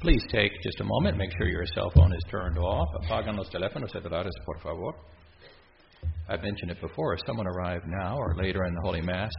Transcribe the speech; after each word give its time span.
Please 0.00 0.22
take 0.30 0.52
just 0.62 0.78
a 0.78 0.84
moment, 0.84 1.16
make 1.16 1.32
sure 1.36 1.48
your 1.48 1.66
cell 1.74 1.90
phone 1.92 2.12
is 2.12 2.22
turned 2.30 2.56
off. 2.56 2.86
Apagan 3.02 3.36
los 3.36 3.48
teléfonos 3.50 3.90
celulares, 3.90 4.30
por 4.46 4.56
favor. 4.60 4.94
I've 6.28 6.40
mentioned 6.40 6.70
it 6.70 6.80
before. 6.80 7.14
If 7.14 7.20
someone 7.26 7.48
arrived 7.48 7.84
now 7.88 8.16
or 8.16 8.36
later 8.36 8.64
in 8.64 8.74
the 8.74 8.80
Holy 8.82 9.00
Mass 9.00 9.32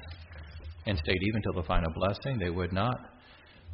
and 0.85 0.97
stayed 0.97 1.21
even 1.29 1.41
till 1.43 1.61
the 1.61 1.65
final 1.65 1.89
blessing, 1.93 2.39
they 2.39 2.49
would 2.49 2.73
not 2.73 2.93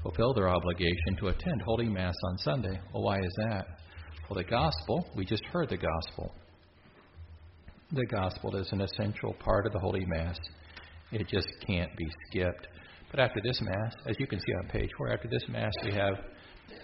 fulfill 0.04 0.36
their 0.36 0.48
obligation 0.48 1.16
to 1.22 1.30
attend 1.30 1.60
Holy 1.66 1.90
Mass 1.90 2.14
on 2.30 2.38
Sunday. 2.38 2.80
Well, 2.94 3.02
why 3.02 3.18
is 3.18 3.34
that? 3.50 3.66
Well, 4.30 4.38
the 4.38 4.44
gospel, 4.44 5.10
we 5.16 5.26
just 5.26 5.44
heard 5.46 5.70
the 5.70 5.78
gospel. 5.78 6.36
The 7.94 8.06
gospel 8.06 8.58
is 8.58 8.72
an 8.72 8.82
essential 8.82 9.34
part 9.40 9.66
of 9.66 9.74
the 9.74 9.80
Holy 9.80 10.06
Mass. 10.06 10.38
It 11.12 11.28
just 11.30 11.48
can't 11.66 11.96
be 11.98 12.06
skipped. 12.30 12.68
But 13.10 13.22
after 13.22 13.42
this 13.44 13.60
Mass, 13.60 13.96
as 14.06 14.16
you 14.20 14.28
can 14.28 14.40
see 14.40 14.54
on 14.62 14.68
page 14.70 14.90
four, 14.96 15.12
after 15.12 15.28
this 15.28 15.44
Mass, 15.50 15.74
we 15.84 15.92
have 15.94 16.14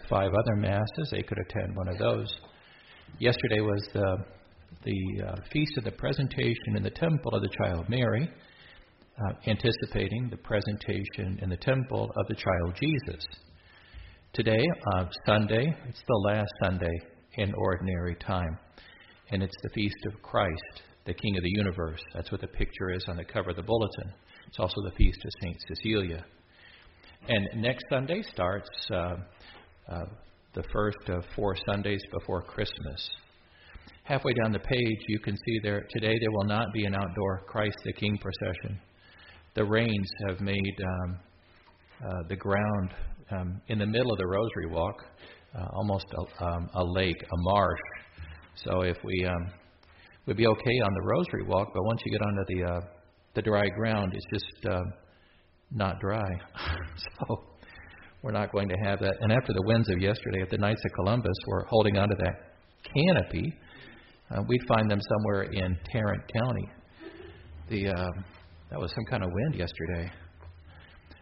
five 0.09 0.31
other 0.31 0.55
Masses. 0.55 1.09
They 1.11 1.23
could 1.23 1.37
attend 1.39 1.75
one 1.75 1.87
of 1.87 1.97
those. 1.97 2.33
Yesterday 3.19 3.61
was 3.61 3.87
the, 3.93 4.17
the 4.83 5.27
uh, 5.27 5.35
Feast 5.51 5.77
of 5.77 5.83
the 5.83 5.91
Presentation 5.91 6.75
in 6.75 6.83
the 6.83 6.89
Temple 6.89 7.33
of 7.33 7.41
the 7.41 7.49
Child 7.63 7.89
Mary, 7.89 8.29
uh, 9.19 9.33
anticipating 9.47 10.29
the 10.29 10.37
presentation 10.37 11.39
in 11.41 11.49
the 11.49 11.57
temple 11.57 12.09
of 12.15 12.27
the 12.27 12.35
child 12.35 12.75
Jesus. 12.79 13.23
Today, 14.33 14.63
uh, 14.93 15.05
Sunday, 15.25 15.75
it's 15.87 16.01
the 16.07 16.21
last 16.25 16.51
Sunday 16.63 17.01
in 17.35 17.53
ordinary 17.55 18.15
time, 18.15 18.57
and 19.31 19.43
it's 19.43 19.55
the 19.63 19.69
Feast 19.69 19.97
of 20.07 20.21
Christ, 20.21 20.81
the 21.05 21.13
King 21.13 21.37
of 21.37 21.43
the 21.43 21.51
universe. 21.55 22.01
That's 22.13 22.31
what 22.31 22.41
the 22.41 22.47
picture 22.47 22.91
is 22.91 23.05
on 23.07 23.17
the 23.17 23.25
cover 23.25 23.49
of 23.49 23.57
the 23.57 23.61
bulletin. 23.61 24.13
It's 24.47 24.59
also 24.59 24.81
the 24.85 24.95
Feast 24.95 25.19
of 25.23 25.31
St. 25.41 25.57
Cecilia. 25.67 26.25
And 27.27 27.61
next 27.61 27.85
Sunday 27.89 28.23
starts 28.33 28.69
uh, 28.91 29.15
uh, 29.91 30.05
the 30.53 30.63
first 30.73 31.09
of 31.09 31.23
four 31.35 31.55
Sundays 31.65 32.01
before 32.11 32.41
Christmas. 32.41 33.09
Halfway 34.03 34.33
down 34.33 34.51
the 34.51 34.59
page, 34.59 34.99
you 35.07 35.19
can 35.19 35.35
see 35.35 35.59
there 35.63 35.85
today 35.91 36.13
there 36.19 36.31
will 36.31 36.47
not 36.47 36.67
be 36.73 36.85
an 36.85 36.95
outdoor 36.95 37.43
Christ 37.47 37.77
the 37.85 37.93
King 37.93 38.17
procession. 38.17 38.79
The 39.53 39.63
rains 39.63 40.09
have 40.27 40.41
made 40.41 40.75
um, 40.83 41.19
uh, 42.03 42.27
the 42.29 42.35
ground 42.35 42.89
um, 43.31 43.61
in 43.67 43.79
the 43.79 43.85
middle 43.85 44.11
of 44.11 44.17
the 44.17 44.27
Rosary 44.27 44.67
Walk 44.67 44.95
uh, 45.55 45.65
almost 45.73 46.05
a, 46.13 46.45
um, 46.45 46.69
a 46.75 46.83
lake, 46.83 47.21
a 47.21 47.37
marsh. 47.37 47.79
So 48.55 48.81
if 48.81 48.97
we 49.03 49.25
um, 49.25 49.51
we'd 50.25 50.37
be 50.37 50.47
okay 50.47 50.79
on 50.83 50.93
the 50.93 51.01
Rosary 51.01 51.43
Walk, 51.43 51.69
but 51.73 51.83
once 51.83 52.01
you 52.05 52.11
get 52.11 52.21
onto 52.21 52.55
the 52.55 52.63
uh, 52.63 52.81
the 53.35 53.41
dry 53.41 53.67
ground, 53.69 54.13
it's 54.13 54.25
just 54.33 54.65
uh, 54.65 54.81
not 55.71 55.99
dry. 55.99 56.29
so 57.27 57.43
we're 58.23 58.31
not 58.31 58.51
going 58.51 58.69
to 58.69 58.75
have 58.83 58.99
that. 58.99 59.15
And 59.21 59.31
after 59.31 59.53
the 59.53 59.63
winds 59.63 59.89
of 59.89 59.99
yesterday, 59.99 60.41
if 60.41 60.49
the 60.49 60.57
Knights 60.57 60.81
of 60.85 60.91
Columbus 60.93 61.35
were 61.47 61.65
holding 61.69 61.97
onto 61.97 62.15
that 62.17 62.55
canopy, 62.93 63.53
uh, 64.29 64.41
we'd 64.47 64.61
find 64.67 64.89
them 64.89 64.99
somewhere 65.01 65.43
in 65.43 65.77
Tarrant 65.91 66.23
County. 66.31 66.69
The 67.69 67.89
uh, 67.89 68.21
that 68.69 68.79
was 68.79 68.91
some 68.93 69.05
kind 69.09 69.23
of 69.23 69.29
wind 69.33 69.55
yesterday. 69.55 70.11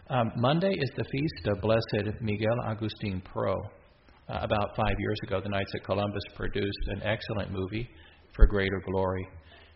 Um, 0.09 0.31
Monday 0.37 0.73
is 0.73 0.89
the 0.97 1.03
feast 1.03 1.47
of 1.47 1.61
Blessed 1.61 2.21
Miguel 2.21 2.55
Agustin 2.67 3.21
Pro. 3.31 3.53
Uh, 3.53 4.39
about 4.41 4.75
five 4.75 4.95
years 4.99 5.17
ago, 5.23 5.39
the 5.41 5.49
Knights 5.49 5.71
of 5.75 5.83
Columbus 5.83 6.21
produced 6.35 6.87
an 6.87 7.01
excellent 7.03 7.51
movie 7.51 7.89
for 8.35 8.45
greater 8.45 8.81
glory. 8.91 9.27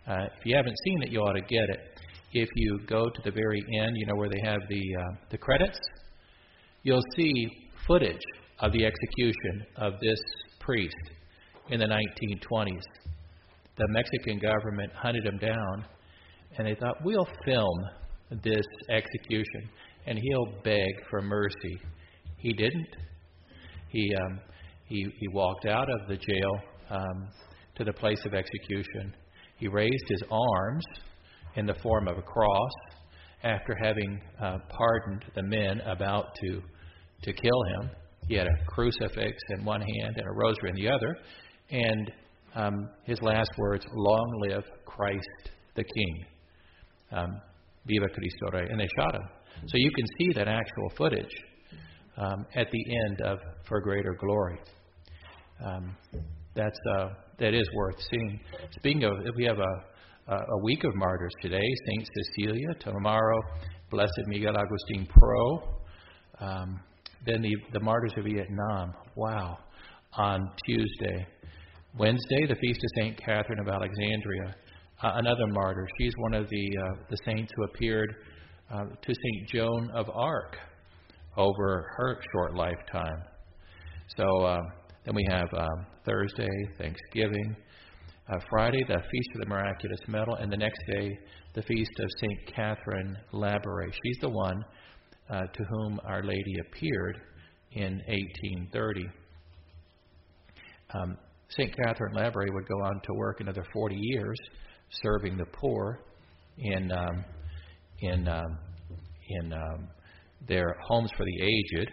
Uh, 0.07 0.25
if 0.37 0.45
you 0.45 0.55
haven't 0.55 0.75
seen 0.85 1.03
it, 1.03 1.09
you 1.09 1.19
ought 1.19 1.33
to 1.33 1.41
get 1.41 1.69
it. 1.69 1.79
If 2.33 2.49
you 2.55 2.79
go 2.87 3.09
to 3.09 3.21
the 3.23 3.31
very 3.31 3.63
end, 3.79 3.95
you 3.95 4.05
know 4.05 4.15
where 4.15 4.29
they 4.29 4.41
have 4.43 4.59
the 4.69 4.81
uh, 4.99 5.15
the 5.31 5.37
credits. 5.37 5.79
You'll 6.85 7.03
see 7.15 7.47
footage 7.87 8.21
of 8.59 8.73
the 8.73 8.85
execution 8.85 9.65
of 9.77 9.93
this 10.01 10.19
priest 10.59 10.93
in 11.69 11.79
the 11.79 11.85
1920s. 11.85 12.81
The 13.77 13.87
Mexican 13.87 14.37
government 14.37 14.91
hunted 14.93 15.25
him 15.25 15.37
down, 15.37 15.85
and 16.57 16.67
they 16.67 16.75
thought 16.75 16.97
we'll 17.05 17.27
film 17.45 17.79
this 18.43 18.65
execution, 18.89 19.69
and 20.07 20.19
he'll 20.19 20.61
beg 20.65 20.89
for 21.09 21.21
mercy. 21.21 21.79
He 22.37 22.51
didn't. 22.51 22.95
He 23.87 24.13
um, 24.15 24.41
he 24.85 25.07
he 25.19 25.27
walked 25.29 25.65
out 25.65 25.89
of 25.89 26.09
the 26.09 26.17
jail 26.17 26.51
um, 26.89 27.29
to 27.75 27.85
the 27.85 27.93
place 27.93 28.19
of 28.25 28.33
execution. 28.33 29.15
He 29.55 29.69
raised 29.69 30.05
his 30.09 30.23
arms 30.29 30.83
in 31.55 31.65
the 31.65 31.75
form 31.75 32.09
of 32.09 32.17
a 32.17 32.21
cross 32.21 32.71
after 33.43 33.73
having 33.81 34.21
uh, 34.41 34.57
pardoned 34.69 35.23
the 35.35 35.43
men 35.43 35.79
about 35.81 36.25
to 36.41 36.61
to 37.23 37.33
kill 37.33 37.63
him. 37.75 37.89
He 38.27 38.35
had 38.35 38.47
a 38.47 38.65
crucifix 38.67 39.37
in 39.49 39.65
one 39.65 39.81
hand 39.81 40.15
and 40.17 40.27
a 40.27 40.31
rosary 40.31 40.69
in 40.69 40.75
the 40.75 40.89
other, 40.89 41.17
and 41.69 42.11
um, 42.55 42.89
his 43.03 43.21
last 43.21 43.49
words: 43.57 43.85
"Long 43.93 44.41
live 44.47 44.63
Christ 44.85 45.49
the 45.75 45.83
King." 45.83 46.25
Um, 47.11 47.41
Viva 47.85 48.07
Cristo 48.07 48.57
Rey, 48.57 48.67
and 48.69 48.79
they 48.79 48.87
shot 48.97 49.13
him. 49.13 49.27
So 49.67 49.77
you 49.77 49.91
can 49.91 50.05
see 50.17 50.33
that 50.35 50.47
actual 50.47 50.89
footage 50.97 51.35
um, 52.17 52.45
at 52.55 52.67
the 52.71 52.85
end 53.07 53.21
of 53.21 53.39
For 53.67 53.81
Greater 53.81 54.15
Glory. 54.19 54.59
Um, 55.65 55.95
that's 56.55 56.79
uh, 56.97 57.09
that 57.39 57.53
is 57.53 57.67
worth 57.75 57.95
seeing. 58.09 58.39
Speaking 58.77 59.03
of, 59.03 59.13
we 59.35 59.45
have 59.45 59.59
a, 59.59 60.33
a 60.35 60.63
week 60.63 60.83
of 60.83 60.95
martyrs 60.95 61.33
today. 61.41 61.67
Saint 61.87 62.07
Cecilia 62.15 62.73
tomorrow. 62.79 63.39
Blessed 63.89 64.11
Miguel 64.27 64.55
Agustin 64.57 65.07
Pro. 65.07 65.77
Um, 66.39 66.79
then 67.25 67.41
the 67.41 67.55
the 67.71 67.79
martyrs 67.79 68.13
of 68.17 68.25
Vietnam. 68.25 68.93
Wow. 69.15 69.57
On 70.15 70.51
Tuesday, 70.67 71.25
Wednesday, 71.97 72.45
the 72.47 72.55
feast 72.55 72.79
of 72.83 73.01
Saint 73.01 73.17
Catherine 73.17 73.59
of 73.59 73.67
Alexandria. 73.67 74.55
Uh, 75.01 75.11
another 75.15 75.47
martyr. 75.47 75.87
She's 75.99 76.13
one 76.17 76.33
of 76.33 76.47
the 76.49 76.77
uh, 76.77 76.95
the 77.09 77.17
saints 77.25 77.51
who 77.55 77.63
appeared 77.63 78.15
uh, 78.71 78.85
to 78.85 79.07
Saint 79.07 79.49
Joan 79.49 79.89
of 79.95 80.09
Arc 80.09 80.55
over 81.35 81.87
her 81.97 82.19
short 82.31 82.55
lifetime. 82.55 83.23
So 84.17 84.23
uh, 84.45 84.59
then 85.05 85.15
we 85.15 85.25
have 85.29 85.47
um, 85.57 85.85
Thursday, 86.05 86.49
Thanksgiving. 86.77 87.55
Uh, 88.29 88.39
Friday, 88.49 88.79
the 88.87 88.95
Feast 88.95 89.29
of 89.35 89.41
the 89.41 89.47
Miraculous 89.47 89.99
Medal, 90.07 90.35
and 90.35 90.49
the 90.49 90.55
next 90.55 90.79
day, 90.87 91.09
the 91.55 91.61
Feast 91.61 91.91
of 91.99 92.09
St. 92.21 92.55
Catherine 92.55 93.17
Labouré. 93.33 93.91
She's 93.91 94.17
the 94.21 94.29
one 94.29 94.63
uh, 95.29 95.41
to 95.41 95.63
whom 95.69 95.99
Our 96.05 96.23
Lady 96.23 96.55
appeared 96.67 97.21
in 97.71 98.01
1830. 98.07 99.05
Um, 100.93 101.17
St. 101.49 101.75
Catherine 101.75 102.15
Labouré 102.15 102.53
would 102.53 102.67
go 102.67 102.75
on 102.83 103.01
to 103.03 103.13
work 103.13 103.39
another 103.39 103.63
40 103.73 103.95
years 103.97 104.37
serving 105.01 105.37
the 105.37 105.45
poor 105.53 105.99
in, 106.57 106.91
um, 106.91 107.25
in, 107.99 108.27
um, 108.27 108.57
in 109.29 109.53
um, 109.53 109.87
their 110.47 110.75
homes 110.87 111.09
for 111.17 111.25
the 111.25 111.43
aged. 111.43 111.91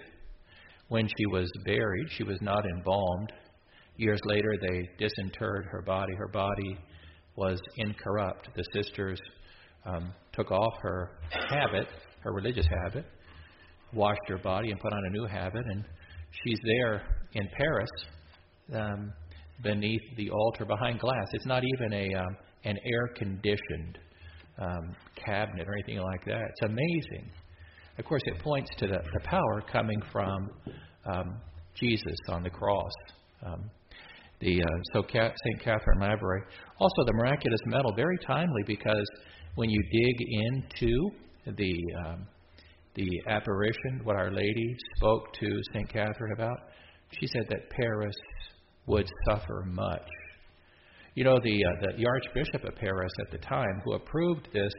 When 0.88 1.06
she 1.06 1.26
was 1.30 1.50
buried, 1.64 2.08
she 2.16 2.24
was 2.24 2.38
not 2.40 2.64
embalmed. 2.76 3.32
Years 3.96 4.20
later, 4.24 4.50
they 4.60 4.88
disinterred 4.98 5.66
her 5.70 5.82
body. 5.82 6.12
Her 6.18 6.28
body 6.28 6.78
was 7.36 7.60
incorrupt. 7.76 8.48
The 8.56 8.64
sisters 8.74 9.20
um, 9.86 10.12
took 10.32 10.50
off 10.50 10.74
her 10.82 11.18
habit, 11.48 11.86
her 12.22 12.32
religious 12.32 12.66
habit, 12.82 13.04
washed 13.92 14.20
her 14.28 14.38
body, 14.38 14.70
and 14.70 14.80
put 14.80 14.92
on 14.92 15.04
a 15.06 15.10
new 15.10 15.26
habit. 15.26 15.64
And 15.66 15.84
she's 16.44 16.58
there 16.64 17.02
in 17.34 17.48
Paris 17.56 17.90
um, 18.74 19.12
beneath 19.62 20.02
the 20.16 20.30
altar 20.30 20.64
behind 20.64 21.00
glass. 21.00 21.26
It's 21.32 21.46
not 21.46 21.62
even 21.64 21.92
a 21.92 22.14
um, 22.14 22.36
an 22.64 22.76
air 22.84 23.08
conditioned 23.16 23.98
um, 24.60 24.94
cabinet 25.24 25.66
or 25.66 25.74
anything 25.74 25.98
like 25.98 26.24
that. 26.26 26.42
It's 26.50 26.62
amazing. 26.62 27.30
Of 27.98 28.04
course, 28.04 28.22
it 28.26 28.38
points 28.42 28.70
to 28.78 28.86
the, 28.86 28.98
the 28.98 29.20
power 29.24 29.62
coming 29.70 30.00
from 30.12 30.50
um, 31.06 31.40
Jesus 31.74 32.16
on 32.28 32.42
the 32.42 32.50
cross. 32.50 32.92
Um, 33.44 33.70
the 34.40 34.62
uh, 34.62 34.66
so 34.92 35.02
St. 35.02 35.62
Catherine 35.62 35.98
Labouré. 36.00 36.40
Also, 36.78 37.04
the 37.04 37.12
miraculous 37.12 37.60
medal, 37.66 37.92
very 37.94 38.18
timely 38.26 38.62
because 38.66 39.06
when 39.54 39.68
you 39.68 39.82
dig 39.92 40.16
into 40.30 41.10
the 41.56 41.74
um, 42.06 42.26
the 42.94 43.08
apparition, 43.28 44.00
what 44.04 44.16
Our 44.16 44.30
Lady 44.30 44.76
spoke 44.96 45.32
to 45.34 45.46
St. 45.72 45.88
Catherine 45.88 46.32
about, 46.32 46.58
she 47.18 47.26
said 47.26 47.46
that 47.48 47.70
Paris 47.70 48.16
would 48.86 49.08
suffer 49.28 49.64
much. 49.66 50.08
You 51.14 51.24
know, 51.24 51.38
the, 51.42 51.64
uh, 51.64 51.70
the, 51.80 51.96
the 51.98 52.06
Archbishop 52.06 52.64
of 52.64 52.76
Paris 52.76 53.12
at 53.20 53.30
the 53.32 53.38
time, 53.38 53.82
who 53.84 53.94
approved 53.94 54.48
this 54.52 54.72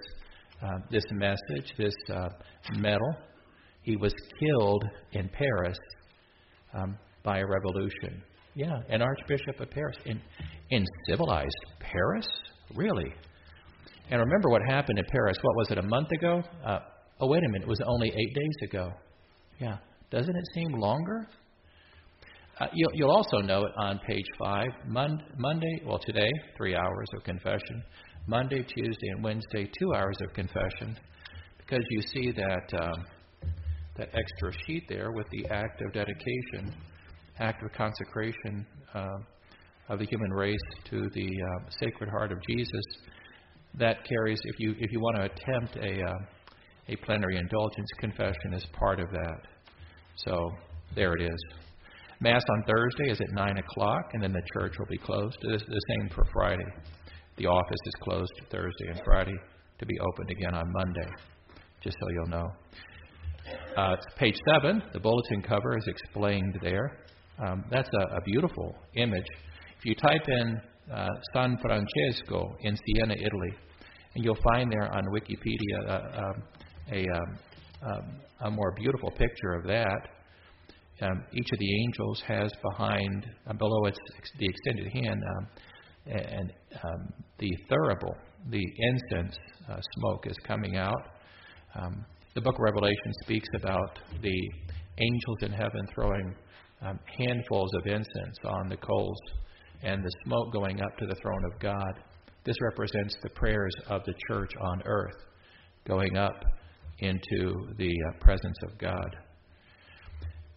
uh, 0.64 0.78
this 0.92 1.04
message, 1.12 1.74
this 1.78 1.94
uh, 2.14 2.30
medal. 2.76 3.16
He 3.82 3.96
was 3.96 4.14
killed 4.40 4.84
in 5.14 5.28
Paris 5.30 5.78
um, 6.74 6.98
by 7.24 7.40
a 7.40 7.46
revolution. 7.46 8.22
Yeah, 8.54 8.76
an 8.90 9.02
Archbishop 9.02 9.60
of 9.60 9.72
Paris 9.72 9.98
in 10.06 10.22
in 10.70 10.86
civilized 11.10 11.66
Paris, 11.80 12.28
really. 12.76 13.12
And 14.10 14.20
remember 14.20 14.50
what 14.50 14.62
happened 14.70 15.00
in 15.00 15.06
Paris? 15.12 15.38
What 15.42 15.56
was 15.56 15.72
it? 15.72 15.78
A 15.78 15.84
month 15.84 16.12
ago? 16.12 16.44
Uh, 16.66 16.80
oh, 17.22 17.28
wait 17.28 17.44
a 17.44 17.48
minute. 17.50 17.64
It 17.64 17.68
was 17.68 17.80
only 17.86 18.10
eight 18.10 18.34
days 18.36 18.70
ago. 18.70 18.92
Yeah. 19.60 19.78
Doesn't 20.10 20.36
it 20.36 20.48
seem 20.54 20.74
longer? 20.74 21.28
Uh, 22.60 22.68
you'll, 22.74 22.92
you'll 22.94 23.12
also 23.12 23.38
note 23.38 23.70
on 23.78 24.00
page 24.06 24.26
five, 24.38 24.68
Mon- 24.88 25.24
Monday, 25.38 25.82
well, 25.86 26.00
today, 26.06 26.30
three 26.58 26.76
hours 26.76 27.08
of 27.16 27.24
confession. 27.24 27.84
Monday, 28.28 28.62
Tuesday, 28.62 29.08
and 29.16 29.24
Wednesday, 29.24 29.70
two 29.80 29.94
hours 29.96 30.16
of 30.22 30.34
confession, 30.34 30.96
because 31.58 31.84
you 31.90 32.02
see 32.14 32.32
that 32.32 32.84
um, 32.84 33.06
that 33.98 34.10
extra 34.14 34.52
sheet 34.66 34.84
there 34.88 35.12
with 35.12 35.26
the 35.32 35.46
act 35.48 35.82
of 35.82 35.94
dedication, 35.94 36.72
act 37.40 37.64
of 37.64 37.72
consecration 37.72 38.66
uh, 38.94 39.08
of 39.90 39.98
the 40.00 40.06
human 40.06 40.32
race 40.32 40.60
to 40.90 41.10
the 41.14 41.28
uh, 41.28 41.70
Sacred 41.80 42.10
Heart 42.10 42.32
of 42.32 42.38
Jesus. 42.48 42.86
That 43.80 44.06
carries, 44.06 44.40
if 44.44 44.60
you 44.60 44.76
if 44.78 44.92
you 44.92 45.00
want 45.00 45.16
to 45.16 45.24
attempt 45.24 45.78
a 45.78 46.04
uh, 46.04 46.14
a 46.92 47.06
plenary 47.06 47.38
indulgence, 47.38 47.88
confession 48.00 48.54
is 48.54 48.66
part 48.74 49.00
of 49.00 49.10
that. 49.12 49.42
So 50.16 50.52
there 50.96 51.14
it 51.16 51.22
is. 51.22 51.44
Mass 52.20 52.44
on 52.50 52.64
Thursday 52.68 53.12
is 53.12 53.20
at 53.20 53.32
9 53.34 53.58
o'clock, 53.58 54.12
and 54.14 54.22
then 54.22 54.34
the 54.34 54.42
church 54.54 54.74
will 54.78 54.88
be 54.88 54.98
closed. 54.98 55.36
The, 55.42 55.58
same 55.58 56.10
for 56.14 56.26
Friday. 56.34 56.72
The 57.38 57.48
office 57.48 57.80
is 57.86 57.94
closed 58.04 58.32
Thursday 58.52 58.90
and 58.90 59.02
Friday 59.04 59.36
to 59.80 59.86
be 59.86 59.98
opened 60.00 60.30
again 60.30 60.54
on 60.54 60.72
Monday, 60.72 61.10
just 61.84 61.98
so 62.00 62.10
you'll 62.10 62.28
know. 62.28 62.48
Uh, 63.76 63.96
page 64.18 64.36
7, 64.62 64.84
the 64.94 65.00
bulletin 65.00 65.42
cover 65.42 65.76
is 65.78 65.88
explained 65.88 66.60
there. 66.62 67.00
Um, 67.44 67.64
that's 67.72 67.90
a, 67.92 68.18
a, 68.18 68.22
beautiful 68.22 68.76
image. 68.96 69.26
If 69.80 69.86
you 69.86 69.96
type 69.96 70.28
in 70.28 70.62
uh, 70.94 71.08
San 71.34 71.58
Francesco 71.58 72.56
in 72.62 72.78
Siena, 72.78 73.16
Italy, 73.16 73.54
and 74.14 74.24
you'll 74.24 74.38
find 74.54 74.72
there 74.72 74.94
on 74.94 75.04
Wikipedia 75.06 75.90
uh, 75.90 76.22
um, 76.22 76.44
a, 76.92 77.06
um, 77.10 77.40
um, 77.84 78.22
a 78.46 78.52
more 78.52 78.74
beautiful 78.76 79.12
picture 79.12 79.54
of 79.54 79.66
that 79.66 80.08
um, 81.02 81.24
each 81.34 81.52
of 81.52 81.60
the 81.60 81.82
angels 81.84 82.24
has 82.28 82.52
behind, 82.62 83.26
uh, 83.48 83.54
below 83.54 83.86
its 83.86 83.98
the 84.38 84.46
extended 84.46 84.88
hand, 84.94 85.24
um, 85.38 85.48
and 86.08 86.54
um, 86.84 87.14
the 87.40 87.50
thurible, 87.70 88.16
the 88.50 88.64
incense 88.78 89.36
uh, 89.70 89.80
smoke 89.98 90.26
is 90.28 90.36
coming 90.46 90.78
out. 90.78 91.02
Um, 91.76 92.06
the 92.36 92.42
book 92.42 92.56
of 92.56 92.62
Revelation 92.62 93.14
speaks 93.24 93.48
about 93.56 94.00
the 94.22 94.52
angels 95.00 95.38
in 95.42 95.52
heaven 95.52 95.88
throwing 95.94 96.36
handfuls 97.18 97.72
of 97.80 97.88
incense 97.88 98.38
on 98.46 98.70
the 98.70 98.78
coals 98.78 99.18
and 99.84 100.04
the 100.04 100.12
smoke 100.26 100.52
going 100.52 100.82
up 100.82 100.98
to 100.98 101.06
the 101.06 101.16
throne 101.16 101.46
of 101.52 101.60
God. 101.60 102.00
This 102.44 102.56
represents 102.62 103.16
the 103.22 103.30
prayers 103.30 103.74
of 103.88 104.04
the 104.06 104.14
church 104.28 104.52
on 104.60 104.82
earth 104.86 105.18
going 105.86 106.18
up 106.18 106.44
into 107.02 107.68
the 107.78 107.92
uh, 107.92 108.24
presence 108.24 108.58
of 108.64 108.78
God. 108.78 109.16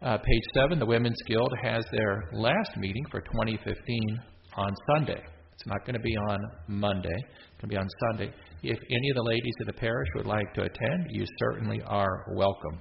Uh, 0.02 0.18
page 0.18 0.42
7, 0.54 0.78
the 0.78 0.86
Women's 0.86 1.20
Guild 1.26 1.52
has 1.62 1.82
their 1.90 2.28
last 2.32 2.76
meeting 2.76 3.04
for 3.10 3.20
2015 3.20 4.20
on 4.56 4.74
Sunday. 4.94 5.22
It's 5.54 5.66
not 5.66 5.86
going 5.86 5.94
to 5.94 6.00
be 6.00 6.14
on 6.28 6.38
Monday, 6.68 7.08
it's 7.08 7.60
going 7.60 7.68
to 7.70 7.74
be 7.74 7.76
on 7.76 7.88
Sunday. 8.10 8.32
If 8.62 8.78
any 8.90 9.10
of 9.10 9.16
the 9.16 9.22
ladies 9.22 9.54
of 9.60 9.66
the 9.68 9.72
parish 9.72 10.08
would 10.16 10.26
like 10.26 10.52
to 10.54 10.62
attend, 10.62 11.06
you 11.10 11.24
certainly 11.38 11.80
are 11.86 12.26
welcome. 12.34 12.80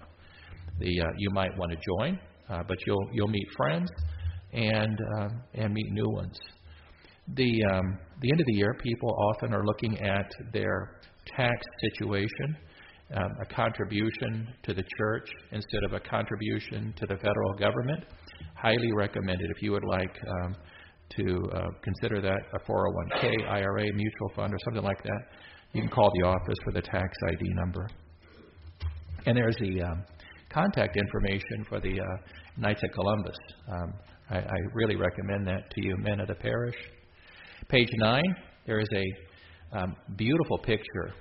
The, 0.80 1.01
uh, 1.01 1.06
you 1.18 1.30
might 1.31 1.57
want 1.57 1.71
to 1.71 1.77
join, 1.77 2.19
uh, 2.50 2.63
but 2.68 2.77
you'll, 2.86 3.07
you'll 3.13 3.27
meet 3.30 3.48
friends 3.56 3.89
and, 4.51 4.98
uh, 5.19 5.30
and 5.54 5.74
meet 5.74 5.92
new 5.92 6.09
ones. 6.09 6.38
The, 7.36 7.63
um, 7.71 8.00
the 8.21 8.31
end 8.31 8.42
of 8.42 8.48
the 8.48 8.54
year, 8.54 8.75
people 8.83 9.16
often 9.31 9.54
are 9.54 9.63
looking 9.66 9.98
at 10.01 10.30
their 10.51 11.00
tax 11.38 11.56
situation 11.81 12.57
um, 13.13 13.30
a 13.42 13.45
contribution 13.45 14.48
to 14.63 14.74
the 14.74 14.83
church 14.98 15.30
instead 15.51 15.83
of 15.86 15.94
a 15.94 16.00
contribution 16.00 16.94
to 16.98 17.06
the 17.06 17.15
federal 17.18 17.54
government. 17.57 18.04
Highly 18.56 18.92
recommended 18.94 19.50
if 19.56 19.62
you 19.62 19.71
would 19.71 19.83
like 19.83 20.15
um, 20.27 20.56
to 21.18 21.50
uh, 21.54 21.68
consider 21.81 22.21
that 22.21 22.39
a 22.54 22.60
401k, 22.60 23.48
IRA, 23.48 23.94
mutual 23.94 24.31
fund, 24.36 24.54
or 24.54 24.57
something 24.65 24.83
like 24.83 25.01
that. 25.04 25.21
You 25.74 25.81
can 25.81 25.89
call 25.89 26.10
the 26.19 26.27
office 26.27 26.57
for 26.63 26.71
the 26.71 26.81
tax 26.81 27.07
ID 27.30 27.42
number. 27.56 27.88
And 29.25 29.38
there's 29.38 29.56
the 29.57 29.81
um, 29.81 30.04
contact 30.51 30.98
information 30.98 31.66
for 31.68 31.80
the 31.80 32.00
uh, 32.00 32.06
Knights 32.57 32.81
of 32.83 32.92
Columbus. 32.94 33.36
Um, 33.71 33.94
I, 34.30 34.38
I, 34.38 34.57
really 34.74 34.95
recommend 34.95 35.48
that 35.48 35.69
to 35.71 35.81
you, 35.81 35.95
men 35.98 36.19
of 36.19 36.27
the 36.27 36.36
parish. 36.36 36.75
Page 37.68 37.89
9, 37.98 38.21
there 38.68 38.80
is 38.80 38.88
a 38.94 39.77
um, 39.80 39.95
beautiful 40.16 40.59
picture 40.59 41.13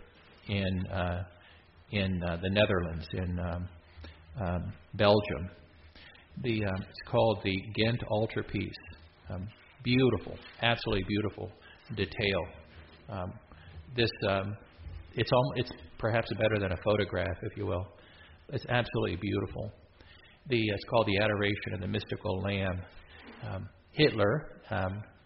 in 0.48 0.86
uh, 0.88 1.24
in 1.92 2.22
uh, 2.22 2.38
the 2.42 2.50
Netherlands, 2.50 3.06
in 3.12 3.38
um, 3.38 3.68
um, 4.40 4.72
Belgium. 4.94 5.50
The, 6.42 6.64
uh, 6.64 6.80
it's 6.80 7.10
called 7.10 7.40
the 7.44 7.56
Ghent 7.74 8.02
Altarpiece. 8.10 8.72
Um, 9.30 9.46
beautiful, 9.84 10.36
absolutely 10.62 11.04
beautiful 11.06 11.52
detail. 11.94 12.40
Um, 13.10 13.32
this, 13.94 14.10
um, 14.28 14.56
it's, 15.14 15.30
al- 15.30 15.52
it's 15.56 15.70
perhaps 15.98 16.28
better 16.38 16.58
than 16.58 16.72
a 16.72 16.76
photograph, 16.82 17.36
if 17.42 17.56
you 17.56 17.66
will. 17.66 17.86
It's 18.48 18.64
absolutely 18.68 19.16
beautiful. 19.16 19.70
The, 20.48 20.60
it's 20.60 20.84
called 20.90 21.06
the 21.06 21.18
Adoration 21.22 21.74
of 21.74 21.80
the 21.80 21.88
Mystical 21.88 22.40
Lamb. 22.40 22.82
Hitler 23.92 24.48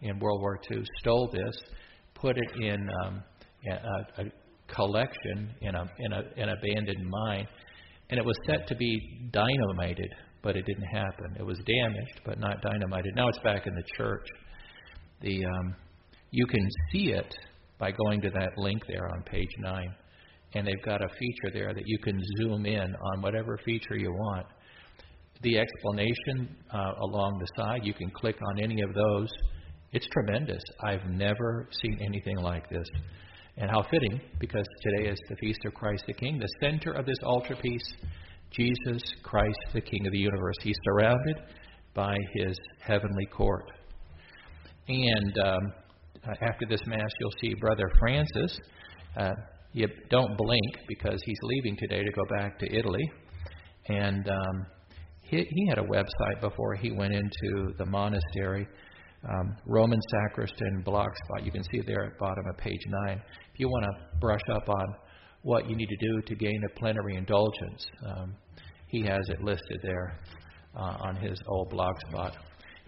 in 0.03 0.19
World 0.19 0.41
War 0.41 0.59
II 0.71 0.83
stole 1.01 1.31
this, 1.33 1.57
put 2.15 2.37
it 2.37 2.63
in 2.63 2.89
a, 3.05 3.73
a, 4.23 4.25
collection 4.75 5.51
in 5.61 5.75
a 5.75 5.85
in 5.99 6.13
a 6.13 6.23
an 6.37 6.49
abandoned 6.51 7.09
mine, 7.09 7.47
and 8.11 8.19
it 8.19 8.25
was 8.25 8.37
set 8.47 8.67
to 8.69 8.75
be 8.77 9.29
dynamited, 9.33 10.13
but 10.43 10.57
it 10.57 10.65
didn't 10.67 10.87
happen. 10.87 11.37
It 11.39 11.45
was 11.45 11.59
damaged, 11.67 12.21
but 12.25 12.39
not 12.39 12.63
dynamited. 12.63 13.15
Now 13.15 13.29
it's 13.29 13.39
back 13.41 13.67
in 13.67 13.75
the 13.75 13.85
church. 13.97 14.27
The 15.23 15.45
um, 15.45 15.75
you 16.31 16.47
can 16.47 16.69
see 16.93 17.13
it 17.13 17.35
by 17.79 17.93
going 17.93 18.21
to 18.23 18.31
that 18.31 18.51
link 18.57 18.83
there 18.89 19.09
on 19.09 19.23
page 19.23 19.51
nine, 19.59 19.95
and 20.55 20.67
they've 20.67 20.85
got 20.85 21.03
a 21.03 21.09
feature 21.09 21.53
there 21.53 21.75
that 21.75 21.85
you 21.87 21.99
can 21.99 22.21
zoom 22.39 22.67
in 22.67 22.95
on 22.95 23.23
whatever 23.23 23.59
feature 23.65 23.97
you 23.97 24.13
want. 24.13 24.47
The 25.43 25.59
explanation 25.59 26.57
uh, 26.73 26.93
along 27.03 27.39
the 27.39 27.63
side, 27.63 27.81
you 27.85 27.93
can 27.93 28.11
click 28.11 28.37
on 28.51 28.63
any 28.63 28.81
of 28.81 28.95
those. 28.95 29.29
It's 29.93 30.07
tremendous. 30.09 30.63
I've 30.83 31.05
never 31.07 31.69
seen 31.83 31.99
anything 32.05 32.39
like 32.39 32.69
this. 32.71 32.87
And 33.59 33.71
how 33.71 33.83
fitting, 33.91 34.21
because 34.39 34.67
today 34.83 35.09
is 35.11 35.19
the 35.31 35.37
feast 35.37 35.61
of 35.65 35.73
Christ 35.73 36.05
the 36.07 36.13
King, 36.13 36.39
the 36.39 36.49
center 36.61 36.93
of 36.93 37.07
this 37.07 37.17
altarpiece, 37.23 37.95
Jesus 38.51 39.03
Christ, 39.23 39.59
the 39.73 39.81
King 39.81 40.07
of 40.07 40.13
the 40.13 40.19
universe. 40.19 40.57
He's 40.63 40.77
surrounded 40.85 41.37
by 41.95 42.15
his 42.35 42.59
heavenly 42.81 43.25
court. 43.27 43.65
And 44.89 45.39
um, 45.43 45.73
uh, 46.29 46.35
after 46.43 46.67
this 46.69 46.81
Mass, 46.87 47.11
you'll 47.19 47.33
see 47.41 47.55
Brother 47.59 47.91
Francis. 47.99 48.61
Uh, 49.17 49.33
you 49.73 49.89
don't 50.11 50.37
blink 50.37 50.77
because 50.87 51.21
he's 51.25 51.39
leaving 51.43 51.77
today 51.79 52.03
to 52.03 52.13
go 52.13 52.23
back 52.39 52.59
to 52.59 52.67
Italy. 52.75 53.11
And 53.89 54.29
um, 54.29 54.67
he, 55.23 55.39
he 55.39 55.69
had 55.69 55.79
a 55.79 55.83
website 55.83 56.41
before 56.41 56.75
he 56.75 56.93
went 56.93 57.15
into 57.15 57.73
the 57.79 57.87
monastery 57.87 58.67
um, 59.29 59.57
Roman 59.67 60.01
sacristan 60.11 60.85
blogspot. 60.87 61.45
You 61.45 61.51
can 61.51 61.63
see 61.65 61.81
there 61.87 62.05
at 62.05 62.19
bottom 62.19 62.45
of 62.49 62.57
page 62.59 62.81
9. 63.07 63.21
If 63.53 63.61
you 63.61 63.69
want 63.69 63.85
to 63.85 64.19
brush 64.21 64.41
up 64.55 64.69
on 64.69 64.95
what 65.43 65.69
you 65.69 65.77
need 65.77 65.89
to 65.89 65.97
do 65.97 66.23
to 66.23 66.35
gain 66.35 66.61
a 66.65 66.79
plenary 66.79 67.17
indulgence, 67.17 67.87
um, 68.07 68.35
he 68.89 69.03
has 69.03 69.29
it 69.29 69.43
listed 69.43 69.81
there 69.83 70.19
uh, 70.77 70.97
on 71.01 71.17
his 71.17 71.39
old 71.49 71.73
blogspot. 71.73 72.33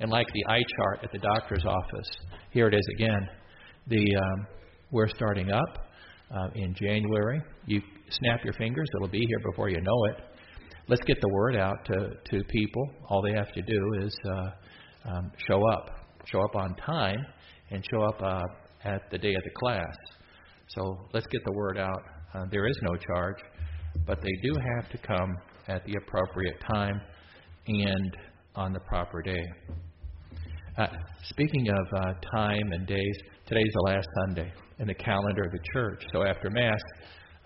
And 0.00 0.10
like 0.10 0.26
the 0.32 0.52
eye 0.52 0.62
chart 0.76 1.00
at 1.02 1.12
the 1.12 1.18
doctor's 1.18 1.64
office, 1.64 2.10
here 2.50 2.68
it 2.68 2.74
is 2.74 2.86
again. 2.94 3.28
The 3.88 4.16
um, 4.16 4.46
we're 4.90 5.08
starting 5.08 5.50
up 5.50 5.88
uh, 6.30 6.48
in 6.54 6.74
January. 6.74 7.40
You 7.66 7.82
snap 8.10 8.44
your 8.44 8.52
fingers; 8.54 8.86
it'll 8.96 9.08
be 9.08 9.26
here 9.26 9.50
before 9.50 9.70
you 9.70 9.80
know 9.80 10.04
it. 10.10 10.24
Let's 10.88 11.02
get 11.04 11.20
the 11.20 11.28
word 11.28 11.56
out 11.56 11.84
to 11.86 12.10
to 12.30 12.44
people. 12.44 12.88
All 13.08 13.22
they 13.22 13.32
have 13.32 13.52
to 13.52 13.62
do 13.62 13.94
is 14.02 14.16
uh, 14.24 14.50
um, 15.10 15.32
show 15.48 15.60
up 15.70 15.97
show 16.30 16.40
up 16.40 16.56
on 16.56 16.74
time 16.76 17.24
and 17.70 17.84
show 17.90 18.02
up 18.02 18.22
uh, 18.22 18.42
at 18.84 19.10
the 19.10 19.18
day 19.18 19.34
of 19.34 19.42
the 19.44 19.50
class. 19.56 19.96
So 20.68 20.98
let's 21.12 21.26
get 21.28 21.44
the 21.44 21.52
word 21.52 21.78
out. 21.78 22.02
Uh, 22.34 22.44
there 22.50 22.66
is 22.66 22.78
no 22.82 22.96
charge, 22.96 23.36
but 24.06 24.20
they 24.20 24.48
do 24.48 24.54
have 24.76 24.90
to 24.90 24.98
come 24.98 25.34
at 25.68 25.84
the 25.84 25.94
appropriate 26.02 26.60
time 26.70 27.00
and 27.66 28.16
on 28.54 28.72
the 28.72 28.80
proper 28.80 29.22
day. 29.22 29.44
Uh, 30.76 30.86
speaking 31.24 31.68
of 31.68 32.00
uh, 32.00 32.12
time 32.34 32.72
and 32.72 32.86
days, 32.86 33.16
today's 33.46 33.72
the 33.74 33.92
last 33.92 34.06
Sunday 34.26 34.52
in 34.78 34.86
the 34.86 34.94
calendar 34.94 35.42
of 35.44 35.52
the 35.52 35.58
church. 35.72 36.04
So 36.12 36.22
after 36.22 36.50
Mass, 36.50 36.80